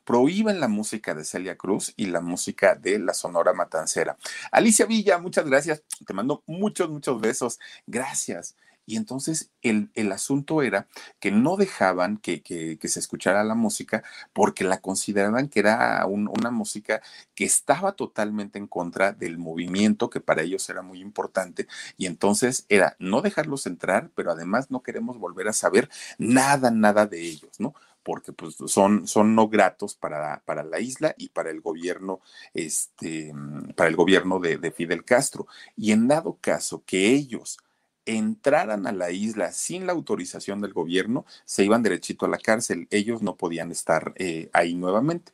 [0.06, 4.16] prohíben la música de Celia Cruz y la música de la Sonora Matancera.
[4.52, 5.82] Alicia Villa, muchas gracias.
[6.06, 7.58] Te mando muchos, muchos besos.
[7.86, 8.54] Gracias.
[8.86, 10.86] Y entonces el, asunto era
[11.18, 17.02] que no dejaban que, se escuchara la música porque la consideraban que era una música
[17.34, 21.66] que estaba totalmente en contra del movimiento, que para ellos era muy importante.
[21.98, 27.06] Y entonces era no dejarlos entrar, pero además no queremos volver a saber nada, nada
[27.06, 27.74] de ellos, ¿no?
[28.06, 32.20] Porque pues, son, son no gratos para, para, la isla y para el gobierno,
[32.54, 33.34] este,
[33.74, 35.48] para el gobierno de, de Fidel Castro.
[35.76, 37.58] Y en dado caso que ellos
[38.04, 42.86] entraran a la isla sin la autorización del gobierno, se iban derechito a la cárcel.
[42.92, 45.32] Ellos no podían estar eh, ahí nuevamente.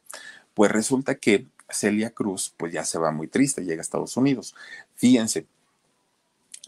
[0.54, 4.54] Pues resulta que Celia Cruz, pues ya se va muy triste, llega a Estados Unidos.
[4.94, 5.46] Fíjense,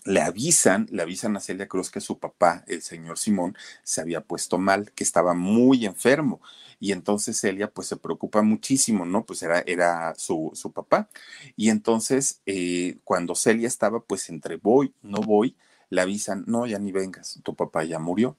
[0.04, 4.20] le avisan, le avisan a Celia Cruz que su papá, el señor Simón, se había
[4.20, 6.40] puesto mal, que estaba muy enfermo.
[6.78, 9.24] Y entonces Celia pues se preocupa muchísimo, ¿no?
[9.24, 11.08] Pues era, era su, su papá.
[11.56, 15.56] Y entonces eh, cuando Celia estaba pues entre voy, no voy,
[15.90, 18.36] le avisan, no, ya ni vengas, tu papá ya murió.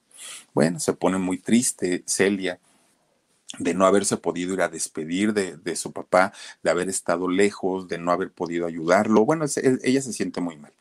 [0.54, 2.60] Bueno, se pone muy triste Celia
[3.60, 7.88] de no haberse podido ir a despedir de, de, su papá, de haber estado lejos,
[7.88, 9.26] de no haber podido ayudarlo.
[9.26, 9.46] Bueno,
[9.84, 10.74] ella se siente muy mal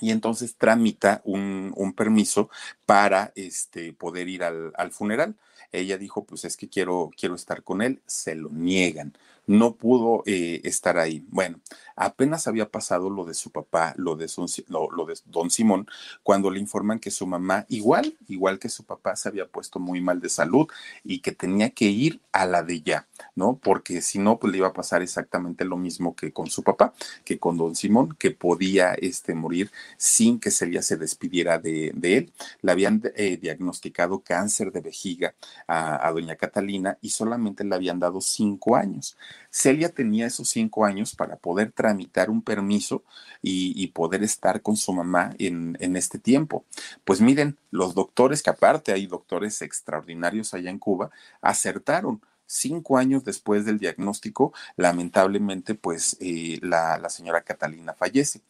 [0.00, 2.50] y entonces tramita un, un permiso
[2.86, 5.36] para este, poder ir al, al, funeral.
[5.72, 9.14] Ella dijo, pues es que quiero, quiero estar con él, se lo niegan
[9.46, 11.24] no pudo eh, estar ahí.
[11.28, 11.60] Bueno,
[11.96, 14.26] apenas había pasado lo de su papá, lo de,
[14.68, 15.86] lo, de don Simón,
[16.22, 20.00] cuando le informan que su mamá, igual, igual que su papá, se había puesto muy
[20.00, 20.66] mal de salud
[21.02, 23.58] y que tenía que ir a la de ya, ¿no?
[23.62, 26.94] Porque si no, pues le iba a pasar exactamente lo mismo que con su papá,
[27.24, 32.32] que con don Simón, que podía este, morir sin que Celia se despidiera de, él.
[32.62, 35.34] Le habían eh, diagnosticado cáncer de vejiga
[35.66, 39.16] a, doña Catalina y solamente le habían dado cinco años.
[39.50, 43.02] Celia tenía esos cinco años para poder tramitar un permiso
[43.42, 46.64] y, poder estar con su mamá en, en, este tiempo.
[47.04, 52.20] Pues miren, los doctores, que aparte hay doctores extraordinarios allá en Cuba, acertaron.
[52.46, 58.42] Cinco años después del diagnóstico, lamentablemente, pues eh, la, la señora Catalina fallece.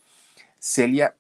[0.58, 1.14] Celia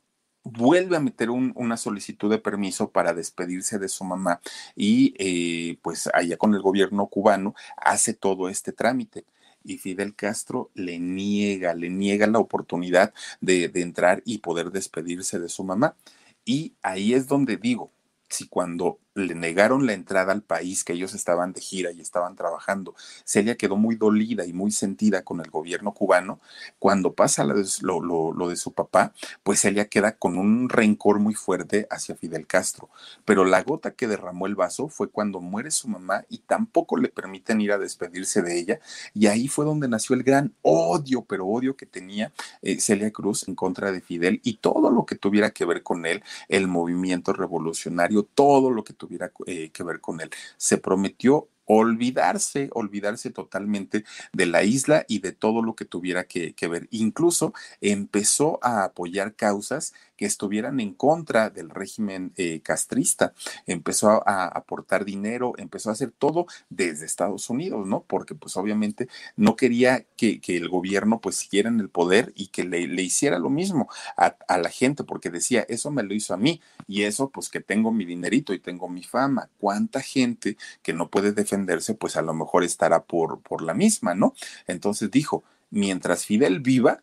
[0.44, 4.40] vuelve a meter un, una solicitud de permiso para despedirse de su mamá
[4.76, 9.24] y eh, pues allá con el gobierno cubano hace todo este trámite
[9.64, 15.38] y Fidel Castro le niega, le niega la oportunidad de, de entrar y poder despedirse
[15.40, 15.96] de su mamá.
[16.44, 17.90] Y ahí es donde digo,
[18.28, 22.34] si cuando le negaron la entrada al país, que ellos estaban de gira y estaban
[22.34, 22.94] trabajando.
[23.24, 26.40] Celia quedó muy dolida y muy sentida con el gobierno cubano.
[26.78, 31.86] Cuando pasa lo, lo, de su papá, pues Celia queda con un rencor muy fuerte
[31.90, 32.90] hacia Fidel Castro.
[33.24, 37.08] Pero la gota que derramó el vaso fue cuando muere su mamá y tampoco le
[37.08, 38.80] permiten ir a despedirse de ella.
[39.14, 43.46] Y ahí fue donde nació el gran odio, pero odio que tenía eh, Celia Cruz
[43.46, 47.32] en contra de Fidel y todo lo que tuviera que ver con él, el movimiento
[47.32, 49.03] revolucionario, todo lo que tuviera
[49.46, 50.30] eh, que ver con él.
[50.56, 56.54] Se prometió olvidarse, olvidarse totalmente de la isla y de todo lo que tuviera que,
[56.54, 56.88] que, ver.
[56.90, 63.34] Incluso empezó a apoyar causas que estuvieran en contra del régimen eh, castrista.
[63.66, 68.04] Empezó a, aportar dinero, empezó a hacer todo desde Estados Unidos, ¿no?
[68.06, 72.48] Porque pues obviamente no quería que, que el gobierno pues siguiera en el poder y
[72.48, 76.14] que le, le hiciera lo mismo a, a, la gente, porque decía, eso me lo
[76.14, 79.48] hizo a mí y eso pues que tengo mi dinerito y tengo mi fama.
[79.58, 84.14] ¿Cuánta gente que no puede defenderse pues a lo mejor estará por, por la misma,
[84.14, 84.34] ¿no?
[84.66, 87.02] Entonces dijo, mientras Fidel viva,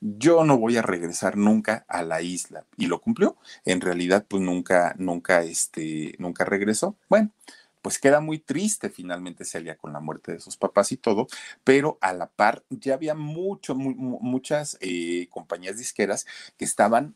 [0.00, 2.64] yo no voy a regresar nunca a la isla.
[2.76, 3.36] Y lo cumplió.
[3.64, 6.96] En realidad, pues nunca, nunca, este, nunca regresó.
[7.08, 7.30] Bueno,
[7.86, 11.28] pues queda muy triste finalmente Celia con la muerte de sus papás y todo,
[11.62, 17.14] pero a la par ya había mucho, muchas eh, compañías disqueras que estaban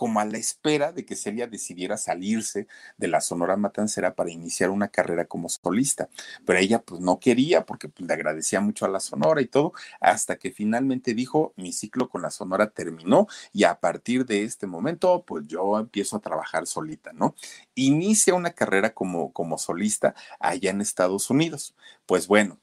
[0.00, 4.70] como a la espera de que Celia decidiera salirse de la Sonora Matancera para iniciar
[4.70, 6.08] una carrera como solista.
[6.46, 9.74] Pero ella pues no quería porque pues, le agradecía mucho a la Sonora y todo,
[10.00, 14.66] hasta que finalmente dijo, mi ciclo con la Sonora terminó y a partir de este
[14.66, 17.34] momento pues yo empiezo a trabajar solita, ¿no?
[17.74, 21.74] Inicia una carrera como, como solista allá en Estados Unidos.
[22.06, 22.58] Pues bueno,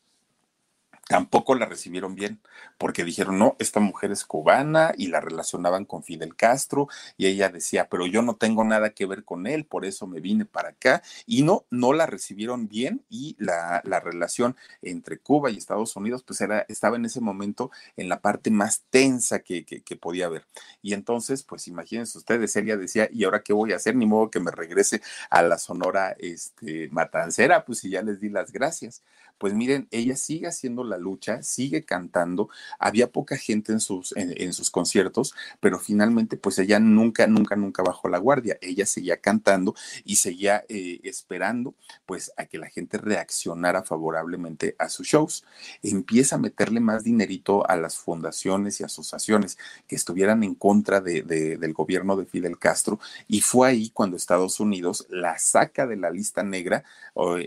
[1.08, 2.42] tampoco la recibieron bien,
[2.78, 7.50] porque dijeron, no, esta mujer es cubana y la relacionaban con Fidel Castro y ella
[7.50, 10.70] decía, pero yo no tengo nada que ver con él, por eso me vine para
[10.70, 11.02] acá.
[11.26, 16.24] Y no, no la recibieron bien y la, la relación entre Cuba y Estados Unidos,
[16.24, 20.26] pues era, estaba en ese momento en la parte más tensa que, que, que podía
[20.26, 20.46] haber.
[20.82, 23.96] Y entonces, pues imagínense ustedes, ella decía, ¿y ahora qué voy a hacer?
[23.96, 28.30] Ni modo que me regrese a la Sonora este, Matancera, pues si ya les di
[28.30, 29.04] las gracias.
[29.38, 32.50] Pues miren, ella sigue haciendo la lucha, sigue cantando.
[32.80, 37.84] Había poca gente en sus, en, sus conciertos, pero finalmente, pues ella nunca, nunca, nunca
[37.84, 38.58] bajó la guardia.
[38.62, 44.90] Ella seguía cantando y seguía eh, esperando, pues, a que la gente reaccionara favorablemente a
[44.90, 45.46] sus shows.
[45.84, 49.58] Empieza a meterle más dinerito a las fundaciones y asociaciones
[49.88, 54.60] que estuvieran en contra de, del gobierno de Fidel Castro y fue ahí cuando Estados
[54.60, 56.84] Unidos la saca de la lista negra,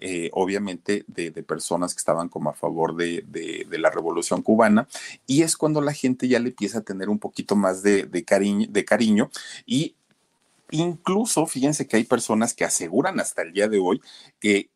[0.01, 3.25] eh, obviamente de, personas que estaban como a favor de,
[3.71, 4.89] la revolución cubana,
[5.27, 8.25] y es cuando la gente ya le empieza a tener un poquito más de,
[8.87, 9.31] cariño,
[9.67, 9.95] y
[10.71, 14.01] incluso fíjense que hay personas que aseguran hasta el día de hoy
[14.39, 14.71] que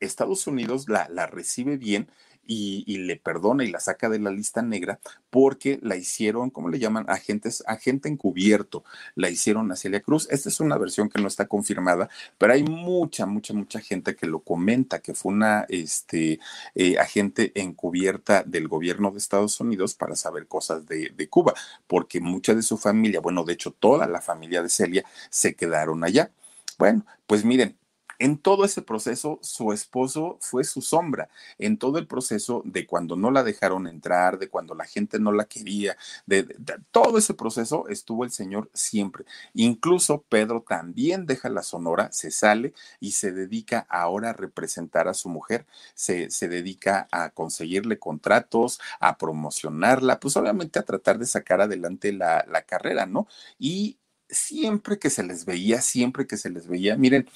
[0.00, 2.08] Estados Unidos la recibe bien
[2.46, 4.98] y, le perdona y la saca de la lista negra
[5.30, 7.04] porque la hicieron, ¿cómo le llaman?
[7.08, 8.84] Agentes, agente encubierto,
[9.14, 10.28] la hicieron a Celia Cruz.
[10.30, 14.26] Esta es una versión que no está confirmada, pero hay mucha, mucha, mucha gente que
[14.26, 16.40] lo comenta, que fue una este,
[16.74, 21.54] eh, agente encubierta del gobierno de Estados Unidos para saber cosas de, de Cuba,
[21.86, 26.04] porque mucha de su familia, bueno, de hecho toda la familia de Celia se quedaron
[26.04, 26.30] allá.
[26.78, 27.76] Bueno, pues miren,
[28.22, 31.28] en todo ese proceso, su esposo fue su sombra.
[31.58, 35.32] En todo el proceso de cuando no la dejaron entrar, de cuando la gente no
[35.32, 36.44] la quería, de,
[36.92, 39.24] todo ese proceso estuvo el Señor siempre.
[39.54, 45.14] Incluso Pedro también deja la Sonora, se sale y se dedica ahora a representar a
[45.14, 51.26] su mujer, se, se dedica a conseguirle contratos, a promocionarla, pues obviamente a tratar de
[51.26, 53.26] sacar adelante la, la carrera, ¿no?
[53.58, 53.98] Y
[54.28, 57.28] siempre que se les veía, siempre que se les veía, miren,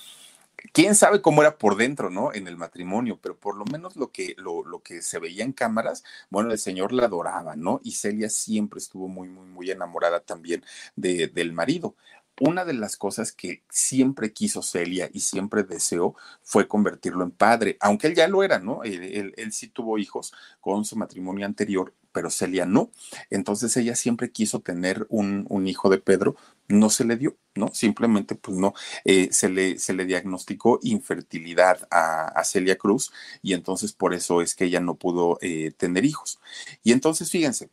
[0.72, 2.32] quién sabe cómo era por dentro, ¿no?
[2.32, 5.52] En el matrimonio, pero por lo menos lo que, lo, lo, que se veía en
[5.52, 7.80] cámaras, bueno, el señor la adoraba, ¿no?
[7.82, 10.64] Y Celia siempre estuvo muy, muy, muy enamorada también
[10.96, 11.96] de, del marido.
[12.40, 17.78] Una de las cosas que siempre quiso Celia y siempre deseó fue convertirlo en padre,
[17.80, 18.82] aunque él ya lo era, ¿no?
[18.84, 22.90] Él, sí tuvo hijos con su matrimonio anterior, pero Celia no.
[23.30, 26.36] Entonces ella siempre quiso tener un, hijo de Pedro,
[26.68, 27.70] no se le dio, ¿no?
[27.72, 28.74] Simplemente, pues no,
[29.04, 33.12] eh, se, le, se le diagnosticó infertilidad a, Celia Cruz
[33.42, 36.38] y entonces por eso es que ella no pudo eh, tener hijos.
[36.84, 37.70] Y entonces, fíjense,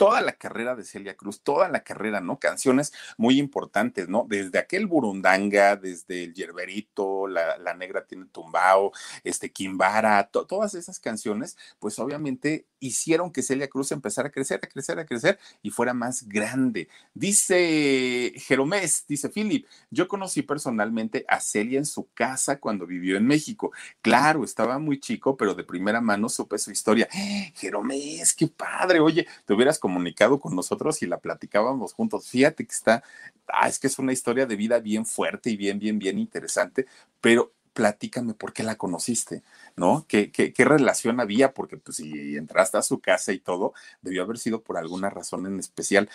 [0.00, 2.38] toda la carrera de Celia Cruz, toda la carrera, ¿no?
[2.38, 4.24] Canciones muy importantes, ¿no?
[4.26, 8.92] Desde aquel Burundanga, desde el Yerberito, la, Negra tiene tumbao,
[9.24, 14.66] este Kimbara, todas esas canciones, pues obviamente hicieron que Celia Cruz empezara a crecer, a
[14.66, 16.88] crecer, a crecer y fuera más grande.
[17.14, 23.26] Dice Jeromés, dice Philip, yo conocí personalmente a Celia en su casa cuando vivió en
[23.26, 23.72] México.
[24.02, 27.08] Claro, estaba muy chico, pero de primera mano supe su historia.
[27.54, 32.28] Jeromés, qué padre, oye, te hubieras comunicado con nosotros y la platicábamos juntos.
[32.28, 33.02] Fíjate que está,
[33.48, 36.86] ah, es que es una historia de vida bien fuerte y bien, bien, bien interesante,
[37.20, 39.42] pero platícame por qué la conociste,
[39.80, 40.04] ¿no?
[40.06, 41.54] ¿Qué, qué, qué relación había?
[41.54, 43.72] Porque pues si entraste a su casa y todo,
[44.02, 46.10] debió haber sido por alguna razón en especial.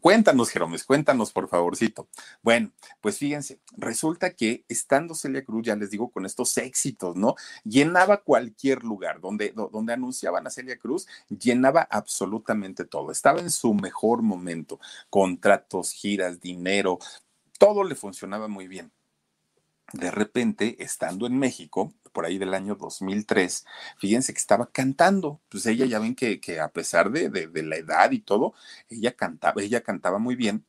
[0.00, 2.08] Cuéntanos, Jeromes, cuéntanos, por favorcito.
[2.42, 7.34] Bueno, pues fíjense, resulta que estando Celia Cruz, ya les digo, con estos éxitos, ¿no?
[7.62, 13.12] Llenaba cualquier lugar donde, donde anunciaban a Celia Cruz, llenaba absolutamente todo.
[13.12, 14.80] Estaba en su mejor momento,
[15.10, 16.98] contratos, giras, dinero,
[17.58, 18.90] todo le funcionaba muy bien
[19.92, 23.66] de repente, estando en México, por ahí del año 2003,
[23.98, 25.40] fíjense que estaba cantando.
[25.48, 28.54] Pues ella ya ven que, a pesar de, de, la edad y todo,
[28.88, 30.64] ella cantaba, ella cantaba muy bien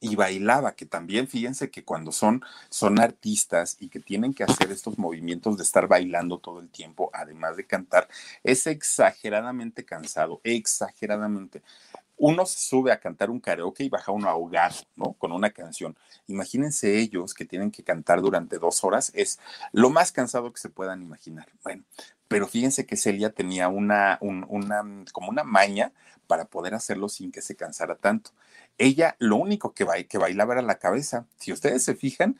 [0.00, 4.70] y bailaba, que también fíjense que cuando son, son artistas y que tienen que hacer
[4.70, 8.08] estos movimientos de estar bailando todo el tiempo, además de cantar,
[8.44, 11.62] es exageradamente cansado, exageradamente
[12.18, 15.14] uno se sube a cantar un karaoke y baja uno ahogado, ¿no?
[15.14, 15.96] Con una canción.
[16.26, 19.38] Imagínense ellos que tienen que cantar durante dos horas, es
[19.72, 21.48] lo más cansado que se puedan imaginar.
[21.62, 21.84] Bueno,
[22.28, 25.92] pero fíjense que Celia tenía una, una, como una maña
[26.26, 28.32] para poder hacerlo sin que se cansara tanto.
[28.76, 31.26] Ella lo único que, que bailaba era la cabeza.
[31.38, 32.38] Si ustedes se fijan,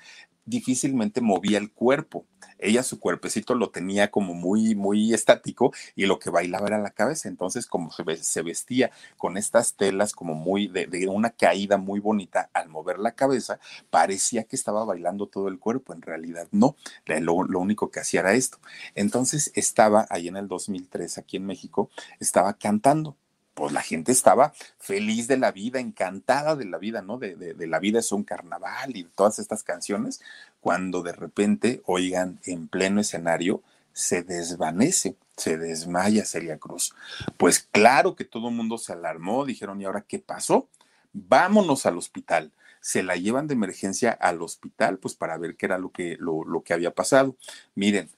[0.49, 2.25] difícilmente movía el cuerpo.
[2.59, 6.91] Ella su cuerpecito lo tenía como muy, muy estático y lo que bailaba era la
[6.91, 7.29] cabeza.
[7.29, 12.69] Entonces, como se, vestía con estas telas como muy de, una caída muy bonita al
[12.69, 15.93] mover la cabeza, parecía que estaba bailando todo el cuerpo.
[15.95, 16.77] En realidad no,
[17.07, 18.59] lo, lo único que hacía era esto.
[18.95, 23.17] Entonces estaba ahí en el 2003, aquí en México, estaba cantando
[23.59, 27.19] pues la gente estaba feliz de la vida, encantada de la vida, ¿no?
[27.19, 30.21] De, la vida es un carnaval y todas estas canciones,
[30.61, 33.61] cuando de repente, oigan, en pleno escenario,
[33.93, 36.95] se desvanece, se desmaya Celia Cruz.
[37.37, 40.69] Pues claro que todo el mundo se alarmó, dijeron, ¿y ahora qué pasó?
[41.13, 42.53] Vámonos al hospital.
[42.81, 46.45] Se la llevan de emergencia al hospital, pues para ver qué era lo que, lo,
[46.45, 47.35] lo que había pasado.
[47.75, 48.09] Miren,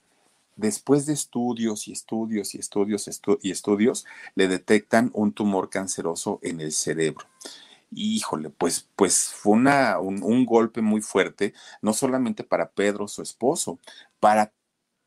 [0.61, 3.09] después de estudios y estudios y estudios
[3.43, 7.27] y estudios, le detectan un tumor canceroso en el cerebro.
[7.93, 13.81] Híjole, pues, pues fue un, un, golpe muy fuerte, no solamente para Pedro, su esposo,
[14.21, 14.53] para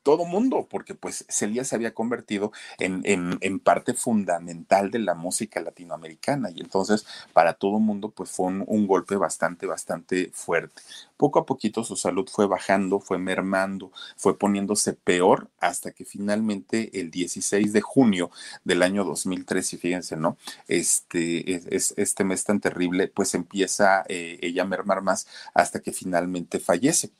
[0.04, 5.60] todo mundo, porque pues Celia se había convertido en, en, parte fundamental de la música
[5.60, 10.82] latinoamericana y entonces para todo mundo pues fue un, golpe bastante, bastante fuerte.
[11.16, 17.00] Poco a poquito su salud fue bajando, fue mermando, fue poniéndose peor hasta que finalmente
[17.00, 18.30] el 16 de junio
[18.62, 20.36] del año 2013, fíjense, ¿no?
[20.68, 25.92] Este, es, este mes tan terrible, pues empieza eh, ella a mermar más hasta que
[25.92, 27.10] finalmente fallece.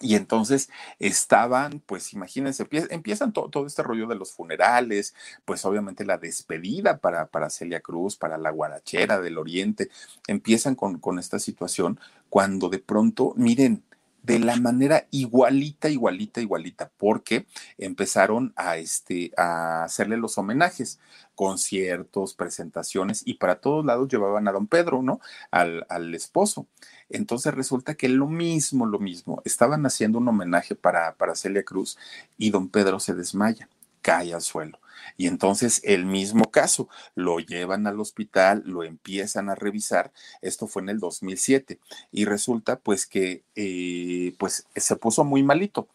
[0.00, 6.18] Y entonces estaban, pues imagínense, empiezan todo, este rollo de los funerales, pues obviamente la
[6.18, 9.90] despedida para, para Celia Cruz, para la guarachera del Oriente,
[10.26, 13.82] empiezan con, con esta situación cuando de pronto, miren,
[14.22, 17.46] de la manera igualita, igualita, igualita, porque
[17.78, 20.98] empezaron a, este, a hacerle los homenajes,
[21.34, 25.20] conciertos, presentaciones, y para todos lados llevaban a don Pedro, ¿no?
[25.50, 26.66] Al, al esposo.
[27.10, 31.98] Entonces resulta que lo mismo, lo mismo, estaban haciendo un homenaje para, para Celia Cruz
[32.36, 33.68] y don Pedro se desmaya,
[34.02, 34.78] cae al suelo.
[35.16, 40.82] Y entonces el mismo caso, lo llevan al hospital, lo empiezan a revisar, esto fue
[40.82, 41.78] en el 2007,
[42.12, 45.88] y resulta pues que eh, pues se puso muy malito.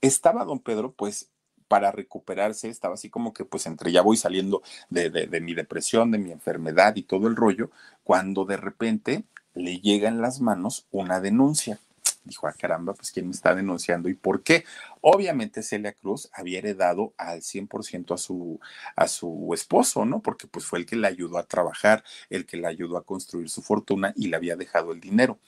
[0.00, 1.28] Estaba don Pedro pues
[1.70, 6.10] para recuperarse, estaba así como que pues entre ya voy saliendo de, de mi depresión,
[6.10, 7.70] de mi enfermedad y todo el rollo,
[8.02, 9.22] cuando de repente
[9.54, 11.78] le llega en las manos una denuncia.
[12.24, 14.64] Dijo, ah, caramba, pues quién me está denunciando y por qué.
[15.00, 18.58] Obviamente Celia Cruz había heredado al 100% a su,
[18.96, 20.20] a su esposo, ¿no?
[20.20, 23.48] Porque pues fue el que le ayudó a trabajar, el que le ayudó a construir
[23.48, 25.38] su fortuna y le había dejado el dinero.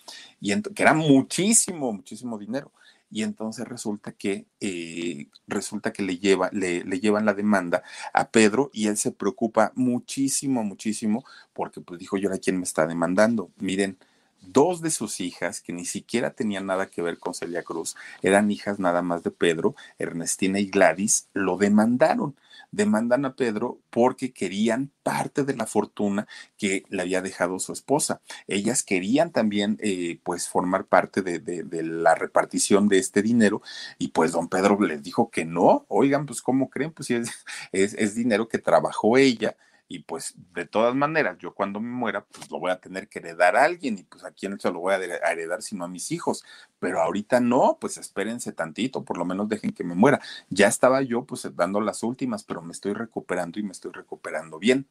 [0.41, 2.70] Y que era muchísimo, muchísimo dinero
[3.12, 7.82] y entonces resulta que eh, resulta que le lleva le, le, llevan la demanda
[8.14, 12.64] a Pedro y él se preocupa muchísimo muchísimo porque pues dijo yo a quién me
[12.64, 13.98] está demandando miren
[14.40, 18.50] dos de sus hijas que ni siquiera tenían nada que ver con Celia Cruz eran
[18.50, 22.34] hijas nada más de Pedro Ernestina y Gladys lo demandaron
[22.73, 26.27] demandan a Pedro porque querían parte de la fortuna
[26.59, 28.20] que le había dejado su esposa.
[28.49, 33.62] Ellas querían también, eh, pues, formar parte de, de, la repartición de este dinero
[33.99, 35.85] y pues don Pedro les dijo que no.
[35.89, 36.93] Oigan, pues, ¿cómo creen?
[36.93, 37.31] Pues es,
[37.73, 39.57] es, es dinero que trabajó ella
[39.93, 43.18] y pues de todas maneras, yo cuando me muera, pues lo voy a tener que
[43.18, 46.11] heredar a alguien y pues a quién se lo voy a heredar sino a mis
[46.12, 46.43] hijos.
[46.78, 50.20] Pero ahorita no, pues espérense tantito, por lo menos dejen que me muera.
[50.49, 54.59] Ya estaba yo pues dando las últimas, pero me estoy recuperando y me estoy recuperando
[54.59, 54.88] bien.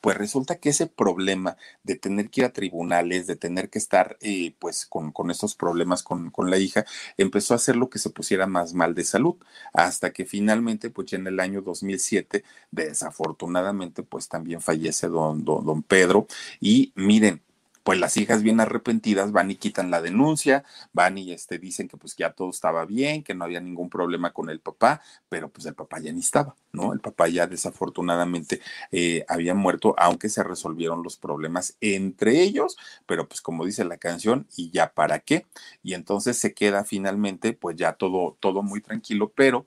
[0.00, 4.16] Pues resulta que ese problema de tener que ir a tribunales, de tener que estar
[4.20, 6.84] eh, pues con, con estos problemas con, con, la hija,
[7.16, 9.36] empezó a hacer lo que se pusiera más mal de salud,
[9.72, 15.82] hasta que finalmente pues en el año 2007, desafortunadamente pues también fallece don, don, don
[15.82, 16.26] Pedro.
[16.60, 17.42] Y miren,
[17.82, 21.96] pues las hijas bien arrepentidas van y quitan la denuncia, van y este, dicen que
[21.96, 25.66] pues ya todo estaba bien, que no había ningún problema con el papá, pero pues
[25.66, 26.92] el papá ya ni estaba, ¿no?
[26.92, 28.60] El papá ya desafortunadamente
[28.90, 32.76] eh, había muerto, aunque se resolvieron los problemas entre ellos,
[33.06, 35.46] pero pues como dice la canción, ¿y ya para qué?
[35.82, 39.66] Y entonces se queda finalmente pues ya todo, todo muy tranquilo, pero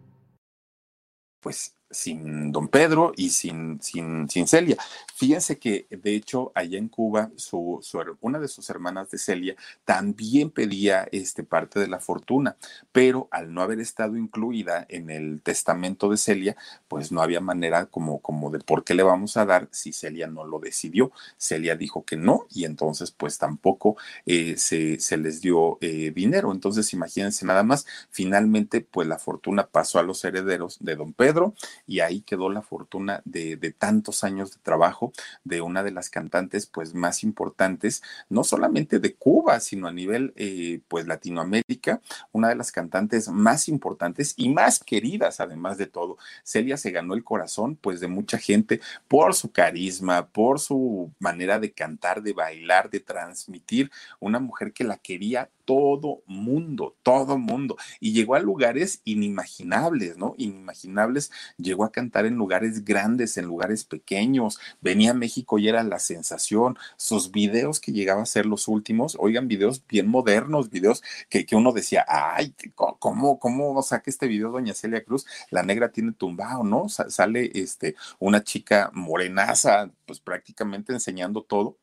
[1.41, 4.77] pues sin don Pedro y sin, sin, sin Celia.
[5.15, 7.81] Fíjense que, de hecho, allá en Cuba, su,
[8.21, 12.57] una de sus hermanas de Celia también pedía este, parte de la fortuna,
[12.91, 16.55] pero al no haber estado incluida en el testamento de Celia,
[16.87, 20.27] pues no había manera como, como de por qué le vamos a dar si Celia
[20.27, 21.11] no lo decidió.
[21.37, 26.51] Celia dijo que no y entonces pues tampoco eh, se, se, les dio eh, dinero.
[26.51, 31.53] Entonces, imagínense nada más, finalmente pues la fortuna pasó a los herederos de don Pedro
[31.85, 35.11] y ahí quedó la fortuna de, tantos años de trabajo
[35.43, 40.33] de una de las cantantes pues más importantes, no solamente de Cuba, sino a nivel
[40.35, 42.01] eh, pues Latinoamérica,
[42.31, 46.17] una de las cantantes más importantes y más queridas además de todo.
[46.43, 51.59] Celia se ganó el corazón pues de mucha gente por su carisma, por su manera
[51.59, 57.77] de cantar, de bailar, de transmitir, una mujer que la quería todo mundo, todo mundo.
[57.99, 60.35] Y llegó a lugares inimaginables, ¿no?
[60.37, 61.31] Inimaginables.
[61.57, 64.59] Llegó a cantar en lugares grandes, en lugares pequeños.
[64.81, 66.77] Venía a México y era la sensación.
[66.97, 71.55] Sus videos que llegaba a ser los últimos, oigan, videos bien modernos, videos que, que
[71.55, 75.25] uno decía, ay, ¿cómo, cómo saca este video doña Celia Cruz?
[75.49, 76.89] La negra tiene tumbado, ¿no?
[76.89, 81.77] sale este, una chica morenaza, pues prácticamente enseñando todo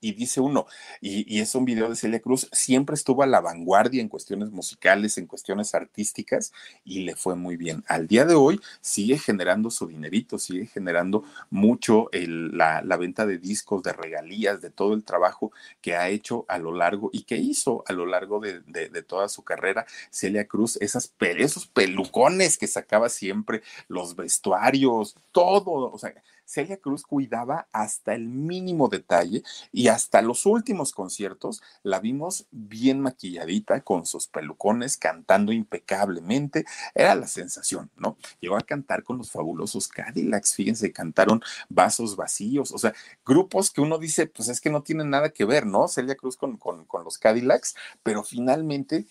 [0.00, 0.66] y dice uno,
[1.00, 5.16] y, es un video de Celia Cruz, siempre estuvo a la vanguardia en cuestiones musicales,
[5.18, 6.52] en cuestiones artísticas,
[6.84, 7.82] y le fue muy bien.
[7.88, 13.82] Al día de hoy sigue generando su dinerito, sigue generando mucho la, venta de discos,
[13.82, 17.84] de regalías, de todo el trabajo que ha hecho a lo largo y que hizo
[17.86, 18.60] a lo largo de,
[19.02, 25.98] toda su carrera Celia Cruz, esas, esos pelucones que sacaba siempre, los vestuarios, todo, o
[25.98, 26.14] sea,
[26.46, 29.42] Celia Cruz cuidaba hasta el mínimo detalle
[29.72, 36.64] y hasta los últimos conciertos la vimos bien maquilladita con sus pelucones, cantando impecablemente.
[36.94, 38.16] Era la sensación, ¿no?
[38.40, 42.94] Llegó a cantar con los fabulosos Cadillacs, fíjense, cantaron Vasos Vacíos, o sea,
[43.24, 45.88] grupos que uno dice, pues es que no tienen nada que ver, ¿no?
[45.88, 49.06] Celia Cruz con, con, los Cadillacs, pero finalmente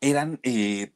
[0.00, 0.92] eran eh,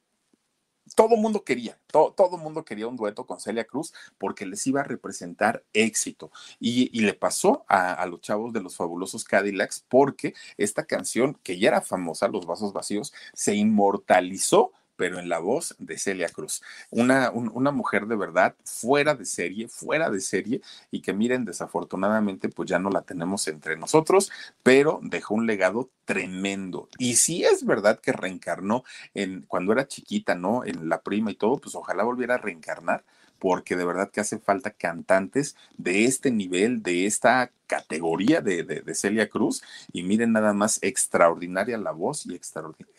[0.95, 4.83] todo mundo quería, todo, mundo quería un dueto con Celia Cruz porque les iba a
[4.83, 6.31] representar éxito.
[6.59, 11.59] Y, le pasó a, a, los chavos de los fabulosos Cadillacs porque esta canción, que
[11.59, 16.61] ya era famosa, Los Vasos Vacíos, se inmortalizó pero en la voz de Celia Cruz.
[16.89, 22.49] Una, una mujer de verdad fuera de serie, fuera de serie, y que miren, desafortunadamente,
[22.49, 24.31] pues ya no la tenemos entre nosotros,
[24.61, 26.89] pero dejó un legado tremendo.
[26.97, 28.83] Y si es verdad que reencarnó
[29.13, 30.65] en cuando era chiquita, ¿no?
[30.65, 33.03] En la prima y todo, pues ojalá volviera a reencarnar
[33.43, 39.29] porque de verdad que hace falta cantantes de este nivel, de esta categoría de, Celia
[39.29, 39.63] Cruz.
[39.91, 42.39] Y miren nada más, extraordinaria la voz y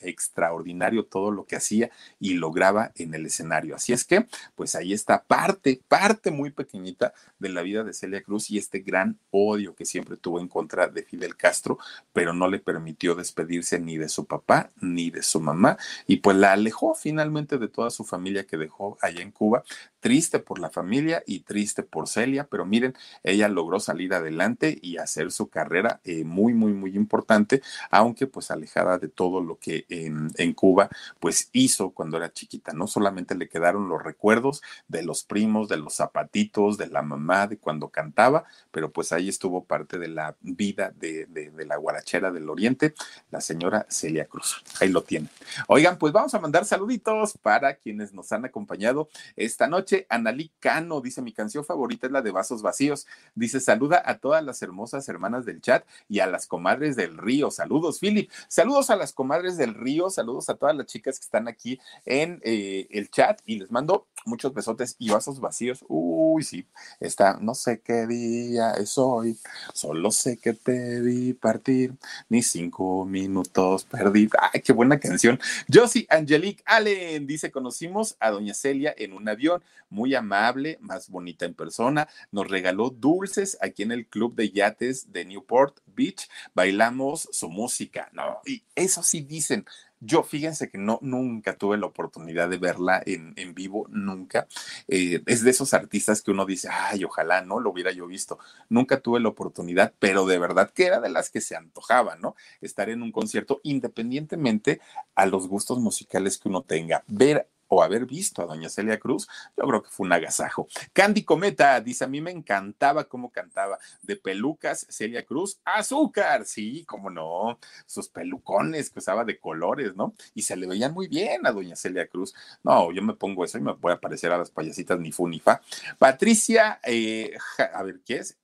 [0.00, 3.76] extraordinario todo lo que hacía y lograba en el escenario.
[3.76, 8.22] Así es que, pues ahí está parte, parte muy pequeñita de la vida de Celia
[8.22, 11.78] Cruz y este gran odio que siempre tuvo en contra de Fidel Castro,
[12.12, 16.36] pero no le permitió despedirse ni de su papá ni de su mamá y pues
[16.36, 19.64] la alejó finalmente de toda su familia que dejó allá en Cuba
[20.04, 24.98] triste por la familia y triste por Celia, pero miren, ella logró salir adelante y
[24.98, 29.86] hacer su carrera eh, muy, muy, muy importante, aunque pues alejada de todo lo que
[29.88, 30.88] en, Cuba
[31.18, 35.78] pues hizo cuando era chiquita, no solamente le quedaron los recuerdos de los primos, de
[35.78, 40.36] los zapatitos, de la mamá, de cuando cantaba, pero pues ahí estuvo parte de la
[40.40, 42.94] vida de, de, la guarachera del oriente,
[43.30, 44.62] la señora Celia Cruz.
[44.80, 45.30] Ahí lo tienen.
[45.66, 50.06] Oigan, pues vamos a mandar saluditos para quienes nos han acompañado esta noche.
[50.08, 53.06] Analí Cano dice, mi canción favorita es la de Vasos Vacíos.
[53.34, 57.50] Dice, saluda a todas las hermosas hermanas del chat y a las comadres del río.
[57.50, 58.30] Saludos, Philip.
[58.48, 60.10] Saludos a las comadres del río.
[60.10, 64.06] Saludos a todas las chicas que están aquí en eh, el chat y les mando
[64.26, 65.84] muchos besotes y vasos vacíos.
[65.88, 66.66] Uy, sí,
[67.00, 69.38] está, no sé qué día es hoy,
[69.72, 71.94] solo sé que te vi partir,
[72.28, 74.28] ni cinco minutos perdí.
[74.52, 75.38] Ay, qué buena canción.
[75.72, 81.44] Josie Angelique Allen dice, conocimos a doña Celia en un avión muy amable, más bonita
[81.44, 87.28] en persona, nos regaló dulces aquí en el club de yates de Newport Beach, bailamos
[87.32, 88.40] su música, ¿no?
[88.44, 89.64] Y eso sí dicen,
[90.00, 94.46] yo fíjense que no, nunca tuve la oportunidad de verla en, en vivo, nunca.
[94.86, 98.38] Eh, es de esos artistas que uno dice, ay, ojalá no lo hubiera yo visto.
[98.68, 102.36] Nunca tuve la oportunidad, pero de verdad que era de las que se antojaba, ¿no?
[102.60, 104.80] Estar en un concierto independientemente
[105.14, 107.02] a los gustos musicales que uno tenga.
[107.06, 110.68] Ver o haber visto a doña Celia Cruz, yo creo que fue un agasajo.
[110.92, 116.84] Candy Cometa dice, a mí me encantaba cómo cantaba, de pelucas, Celia Cruz, azúcar, sí,
[116.86, 120.14] cómo no, sus pelucones que usaba de colores, ¿no?
[120.34, 122.34] Y se le veían muy bien a doña Celia Cruz.
[122.62, 125.28] No, yo me pongo eso y me voy a parecer a las payasitas ni fu
[125.28, 125.60] ni fa.
[125.98, 127.36] Patricia, eh,
[127.72, 128.38] a ver, ¿qué es?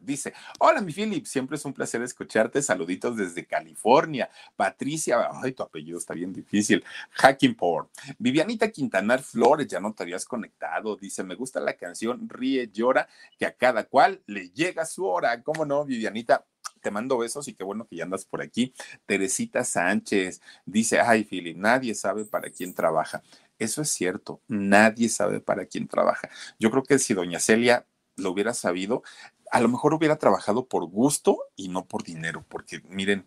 [0.00, 4.30] Dice, hola mi Philip, siempre es un placer escucharte, saluditos desde California.
[4.56, 6.82] Patricia, ay, tu apellido está bien difícil.
[7.10, 7.90] Hackingport.
[8.18, 13.06] Vivianita Quintanar Flores, ya no te habías conectado, dice, me gusta la canción Ríe, llora,
[13.38, 15.42] que a cada cual le llega su hora.
[15.42, 16.46] ¿Cómo no, Vivianita?
[16.80, 18.72] te mando besos y qué bueno que ya andas por aquí.
[19.04, 23.22] Teresita Sánchez dice, ay, Philip, nadie sabe para quién trabaja.
[23.58, 26.30] Eso es cierto, nadie sabe para quién trabaja.
[26.58, 27.86] Yo creo que si doña Celia
[28.20, 29.02] lo hubiera sabido,
[29.50, 33.26] a lo mejor hubiera trabajado por gusto y no por dinero, porque miren,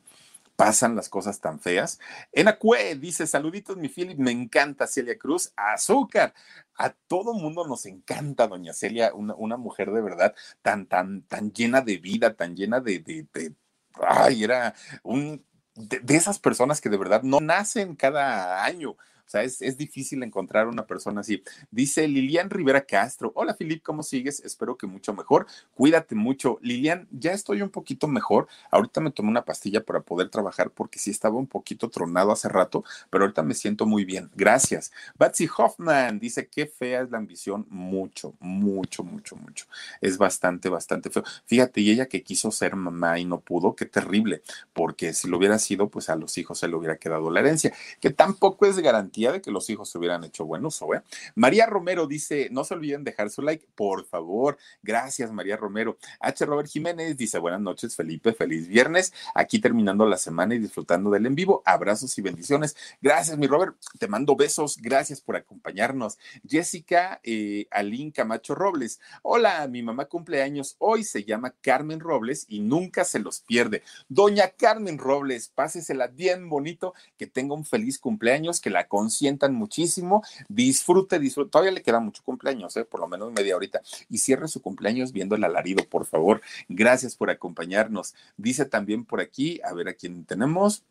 [0.55, 1.99] pasan las cosas tan feas.
[2.31, 6.33] Enacue dice, saluditos mi Philip, me encanta Celia Cruz, azúcar.
[6.77, 11.81] A todo mundo nos encanta doña Celia, una, mujer de verdad tan, tan, tan llena
[11.81, 13.55] de vida, tan llena de, de, de
[13.99, 14.73] ay, era
[15.03, 15.43] un
[15.75, 18.95] de, esas personas que de verdad no nacen cada año.
[19.33, 21.41] Sea, es, es, difícil encontrar una persona así.
[21.71, 23.31] Dice Lilian Rivera Castro.
[23.33, 24.39] Hola, Filip, ¿cómo sigues?
[24.41, 25.47] Espero que mucho mejor.
[25.73, 26.59] Cuídate mucho.
[26.61, 28.47] Lilian, ya estoy un poquito mejor.
[28.69, 32.47] Ahorita me tomé una pastilla para poder trabajar porque sí estaba un poquito tronado hace
[32.47, 34.29] rato, pero ahorita me siento muy bien.
[34.35, 34.91] Gracias.
[35.17, 37.65] Batsy Hoffman dice, qué fea es la ambición.
[37.71, 39.65] Mucho, mucho, mucho, mucho.
[39.99, 41.23] Es bastante, bastante feo.
[41.47, 45.39] Fíjate, y ella que quiso ser mamá y no pudo, qué terrible, porque si lo
[45.39, 48.77] hubiera sido, pues a los hijos se le hubiera quedado la herencia, que tampoco es
[48.77, 50.93] garantía de que los hijos se hubieran hecho buen uso.
[50.93, 51.01] ¿eh?
[51.35, 54.57] María Romero dice, no se olviden dejar su like, por favor.
[54.81, 55.97] Gracias, María Romero.
[56.19, 56.45] H.
[56.45, 59.13] Robert Jiménez dice, buenas noches, Felipe, feliz viernes.
[59.33, 61.61] Aquí terminando la semana y disfrutando del en vivo.
[61.65, 62.75] Abrazos y bendiciones.
[63.01, 63.75] Gracias, mi Robert.
[63.99, 64.77] Te mando besos.
[64.81, 66.17] Gracias por acompañarnos.
[66.47, 68.99] Jessica eh, Alín Camacho Robles.
[69.21, 71.03] Hola, mi mamá cumpleaños hoy.
[71.03, 73.83] Se llama Carmen Robles y nunca se los pierde.
[74.09, 76.93] Doña Carmen Robles, pásesela bien bonito.
[77.17, 78.59] Que tenga un feliz cumpleaños.
[78.59, 82.85] Que la consientan muchísimo, disfrute, disfrute, todavía le queda mucho cumpleaños, ¿eh?
[82.85, 86.41] por lo menos media horita, y cierre su cumpleaños viendo el alarido, por favor.
[86.69, 88.15] Gracias por acompañarnos.
[88.37, 90.83] Dice también por aquí, a ver a quién tenemos.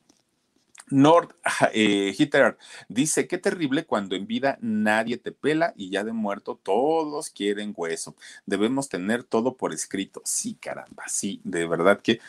[0.91, 1.35] Nord
[1.73, 2.59] eh, Hitter
[2.89, 7.73] dice, qué terrible cuando en vida nadie te pela y ya de muerto todos quieren
[7.75, 8.15] hueso.
[8.45, 10.21] Debemos tener todo por escrito.
[10.27, 12.21] Sí, caramba, sí, de verdad que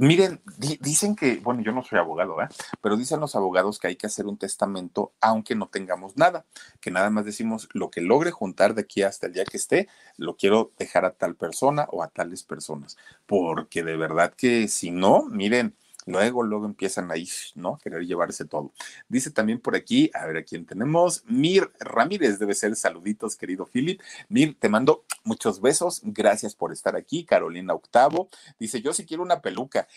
[0.00, 0.40] Miren,
[0.80, 2.48] dicen que, bueno, yo no soy abogado, ¿eh?
[2.80, 6.44] pero dicen los abogados que hay que hacer un testamento aunque no tengamos nada,
[6.80, 9.88] que nada más decimos lo que logre juntar de aquí hasta el día que esté,
[10.16, 14.90] lo quiero dejar a tal persona o a tales personas, porque de verdad que si
[14.90, 15.76] no, miren,
[16.06, 17.78] Luego, luego empiezan ahí, ¿no?
[17.78, 18.72] Querer llevarse todo.
[19.08, 21.24] Dice también por aquí, a ver a quién tenemos.
[21.26, 24.00] Mir Ramírez, debe ser saluditos, querido Philip.
[24.28, 26.00] Mir, te mando muchos besos.
[26.04, 27.24] Gracias por estar aquí.
[27.24, 28.28] Carolina Octavo
[28.58, 29.88] dice: Yo sí quiero una peluca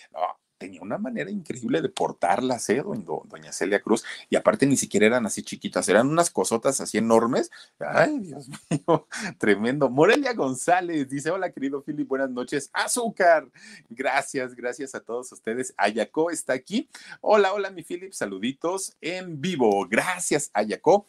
[0.58, 2.84] tenía una manera increíble de portarlas, ¿eh?
[2.84, 7.52] Doña Celia Cruz, y aparte ni siquiera eran así chiquitas, eran unas cosotas así enormes.
[7.80, 9.90] Ay, Dios mío, tremendo.
[9.90, 12.70] Morelia González dice: Hola, querido Philip, buenas noches.
[12.74, 13.50] Azúcar.
[13.90, 15.74] Gracias, gracias a todos ustedes.
[15.78, 16.90] Ayacó está aquí.
[17.22, 19.88] Hola, hola, mi Philip, saluditos en vivo.
[19.90, 21.08] Gracias, Ayacó.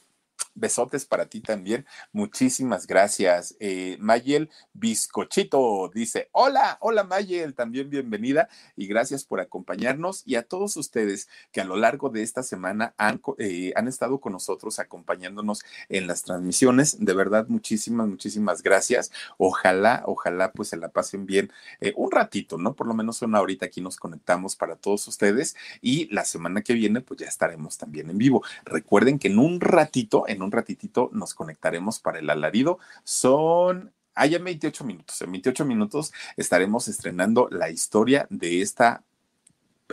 [0.58, 1.86] Besotes para ti también.
[2.12, 3.56] Muchísimas gracias.
[3.60, 10.42] Eh, Mayel Bizcochito dice, hola, hola Mayel, también bienvenida y gracias por acompañarnos y a
[10.42, 14.78] todos ustedes que a lo largo de esta semana han, eh, han estado con nosotros
[14.78, 16.96] acompañándonos en las transmisiones.
[17.04, 19.10] De verdad, muchísimas, muchísimas gracias.
[19.36, 22.74] Ojalá, ojalá pues se la pasen bien eh, un ratito, ¿no?
[22.74, 26.74] Por lo menos una horita aquí nos conectamos para todos ustedes y la semana que
[26.74, 28.42] viene pues ya estaremos también en vivo.
[28.64, 32.78] Recuerden que en un ratito en un ratitito nos conectaremos para el alarido.
[33.04, 35.22] Son Ah, ya 28 minutos.
[35.22, 39.04] En 28 minutos estaremos estrenando la historia de esta.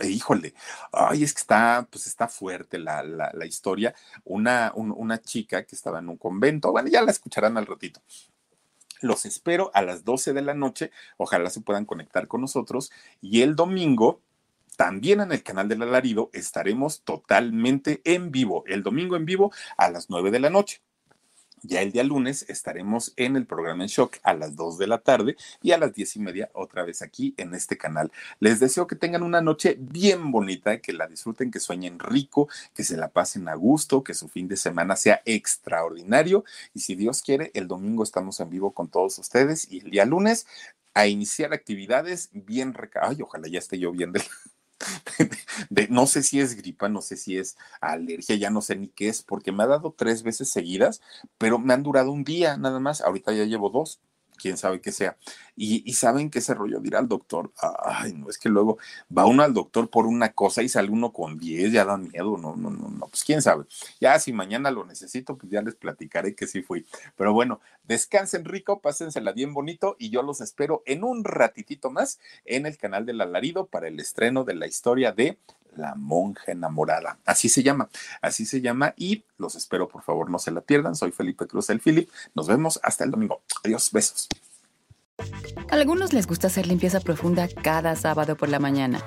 [0.02, 0.52] híjole,
[0.92, 3.94] ay, es que está, pues está fuerte la, la, historia.
[4.24, 8.00] Una, una chica que estaba en un convento, bueno, ya la escucharán al ratito.
[9.00, 10.90] Los espero a las 12 de la noche.
[11.18, 12.90] Ojalá se puedan conectar con nosotros.
[13.20, 14.22] Y el domingo
[14.76, 19.90] también en el canal del alarido estaremos totalmente en vivo, el domingo en vivo a
[19.90, 20.80] las 9 de la noche.
[21.62, 24.98] Ya el día lunes estaremos en el programa en shock a las 2 de la
[24.98, 28.12] tarde y a las 10 y media otra vez aquí en este canal.
[28.38, 32.84] Les deseo que tengan una noche bien bonita, que la disfruten, que sueñen rico, que
[32.84, 37.22] se la pasen a gusto, que su fin de semana sea extraordinario y si Dios
[37.22, 40.46] quiere, el domingo estamos en vivo con todos ustedes y el día lunes
[40.94, 43.00] a iniciar actividades bien reca...
[43.02, 44.22] Ay, ojalá ya esté del
[45.90, 49.08] no sé si es gripa, no sé si es alergia, ya no sé ni qué
[49.08, 51.00] es, porque me ha dado tres veces seguidas,
[51.38, 54.00] pero me han durado un día nada más, ahorita ya llevo dos
[54.36, 55.16] quién sabe qué sea.
[55.56, 57.52] Y, saben que ese rollo de al doctor,
[57.84, 58.78] ay, no, es que luego
[59.16, 62.36] va uno al doctor por una cosa y sale uno con 10, ya da miedo,
[62.36, 63.64] no, no, no, no, pues quién sabe.
[64.00, 66.86] Ya si mañana lo necesito, pues ya les platicaré que sí fui.
[67.16, 72.18] Pero bueno, descansen rico, pásensela bien bonito y yo los espero en un ratitito más
[72.44, 75.38] en el canal del alarido para el estreno de la historia de
[75.76, 77.18] la monja enamorada.
[77.24, 77.88] Así se llama,
[78.22, 80.96] así se llama y los espero, por favor, no se la pierdan.
[80.96, 82.10] Soy Felipe Cruz el Philip.
[82.34, 83.42] Nos vemos hasta el domingo.
[83.64, 84.28] Adiós, besos.
[85.70, 89.02] A algunos les gusta hacer limpieza profunda cada sábado por la mañana.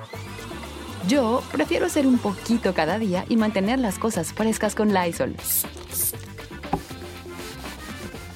[1.08, 5.34] Yo prefiero hacer un poquito cada día y mantener las cosas frescas con Lysol.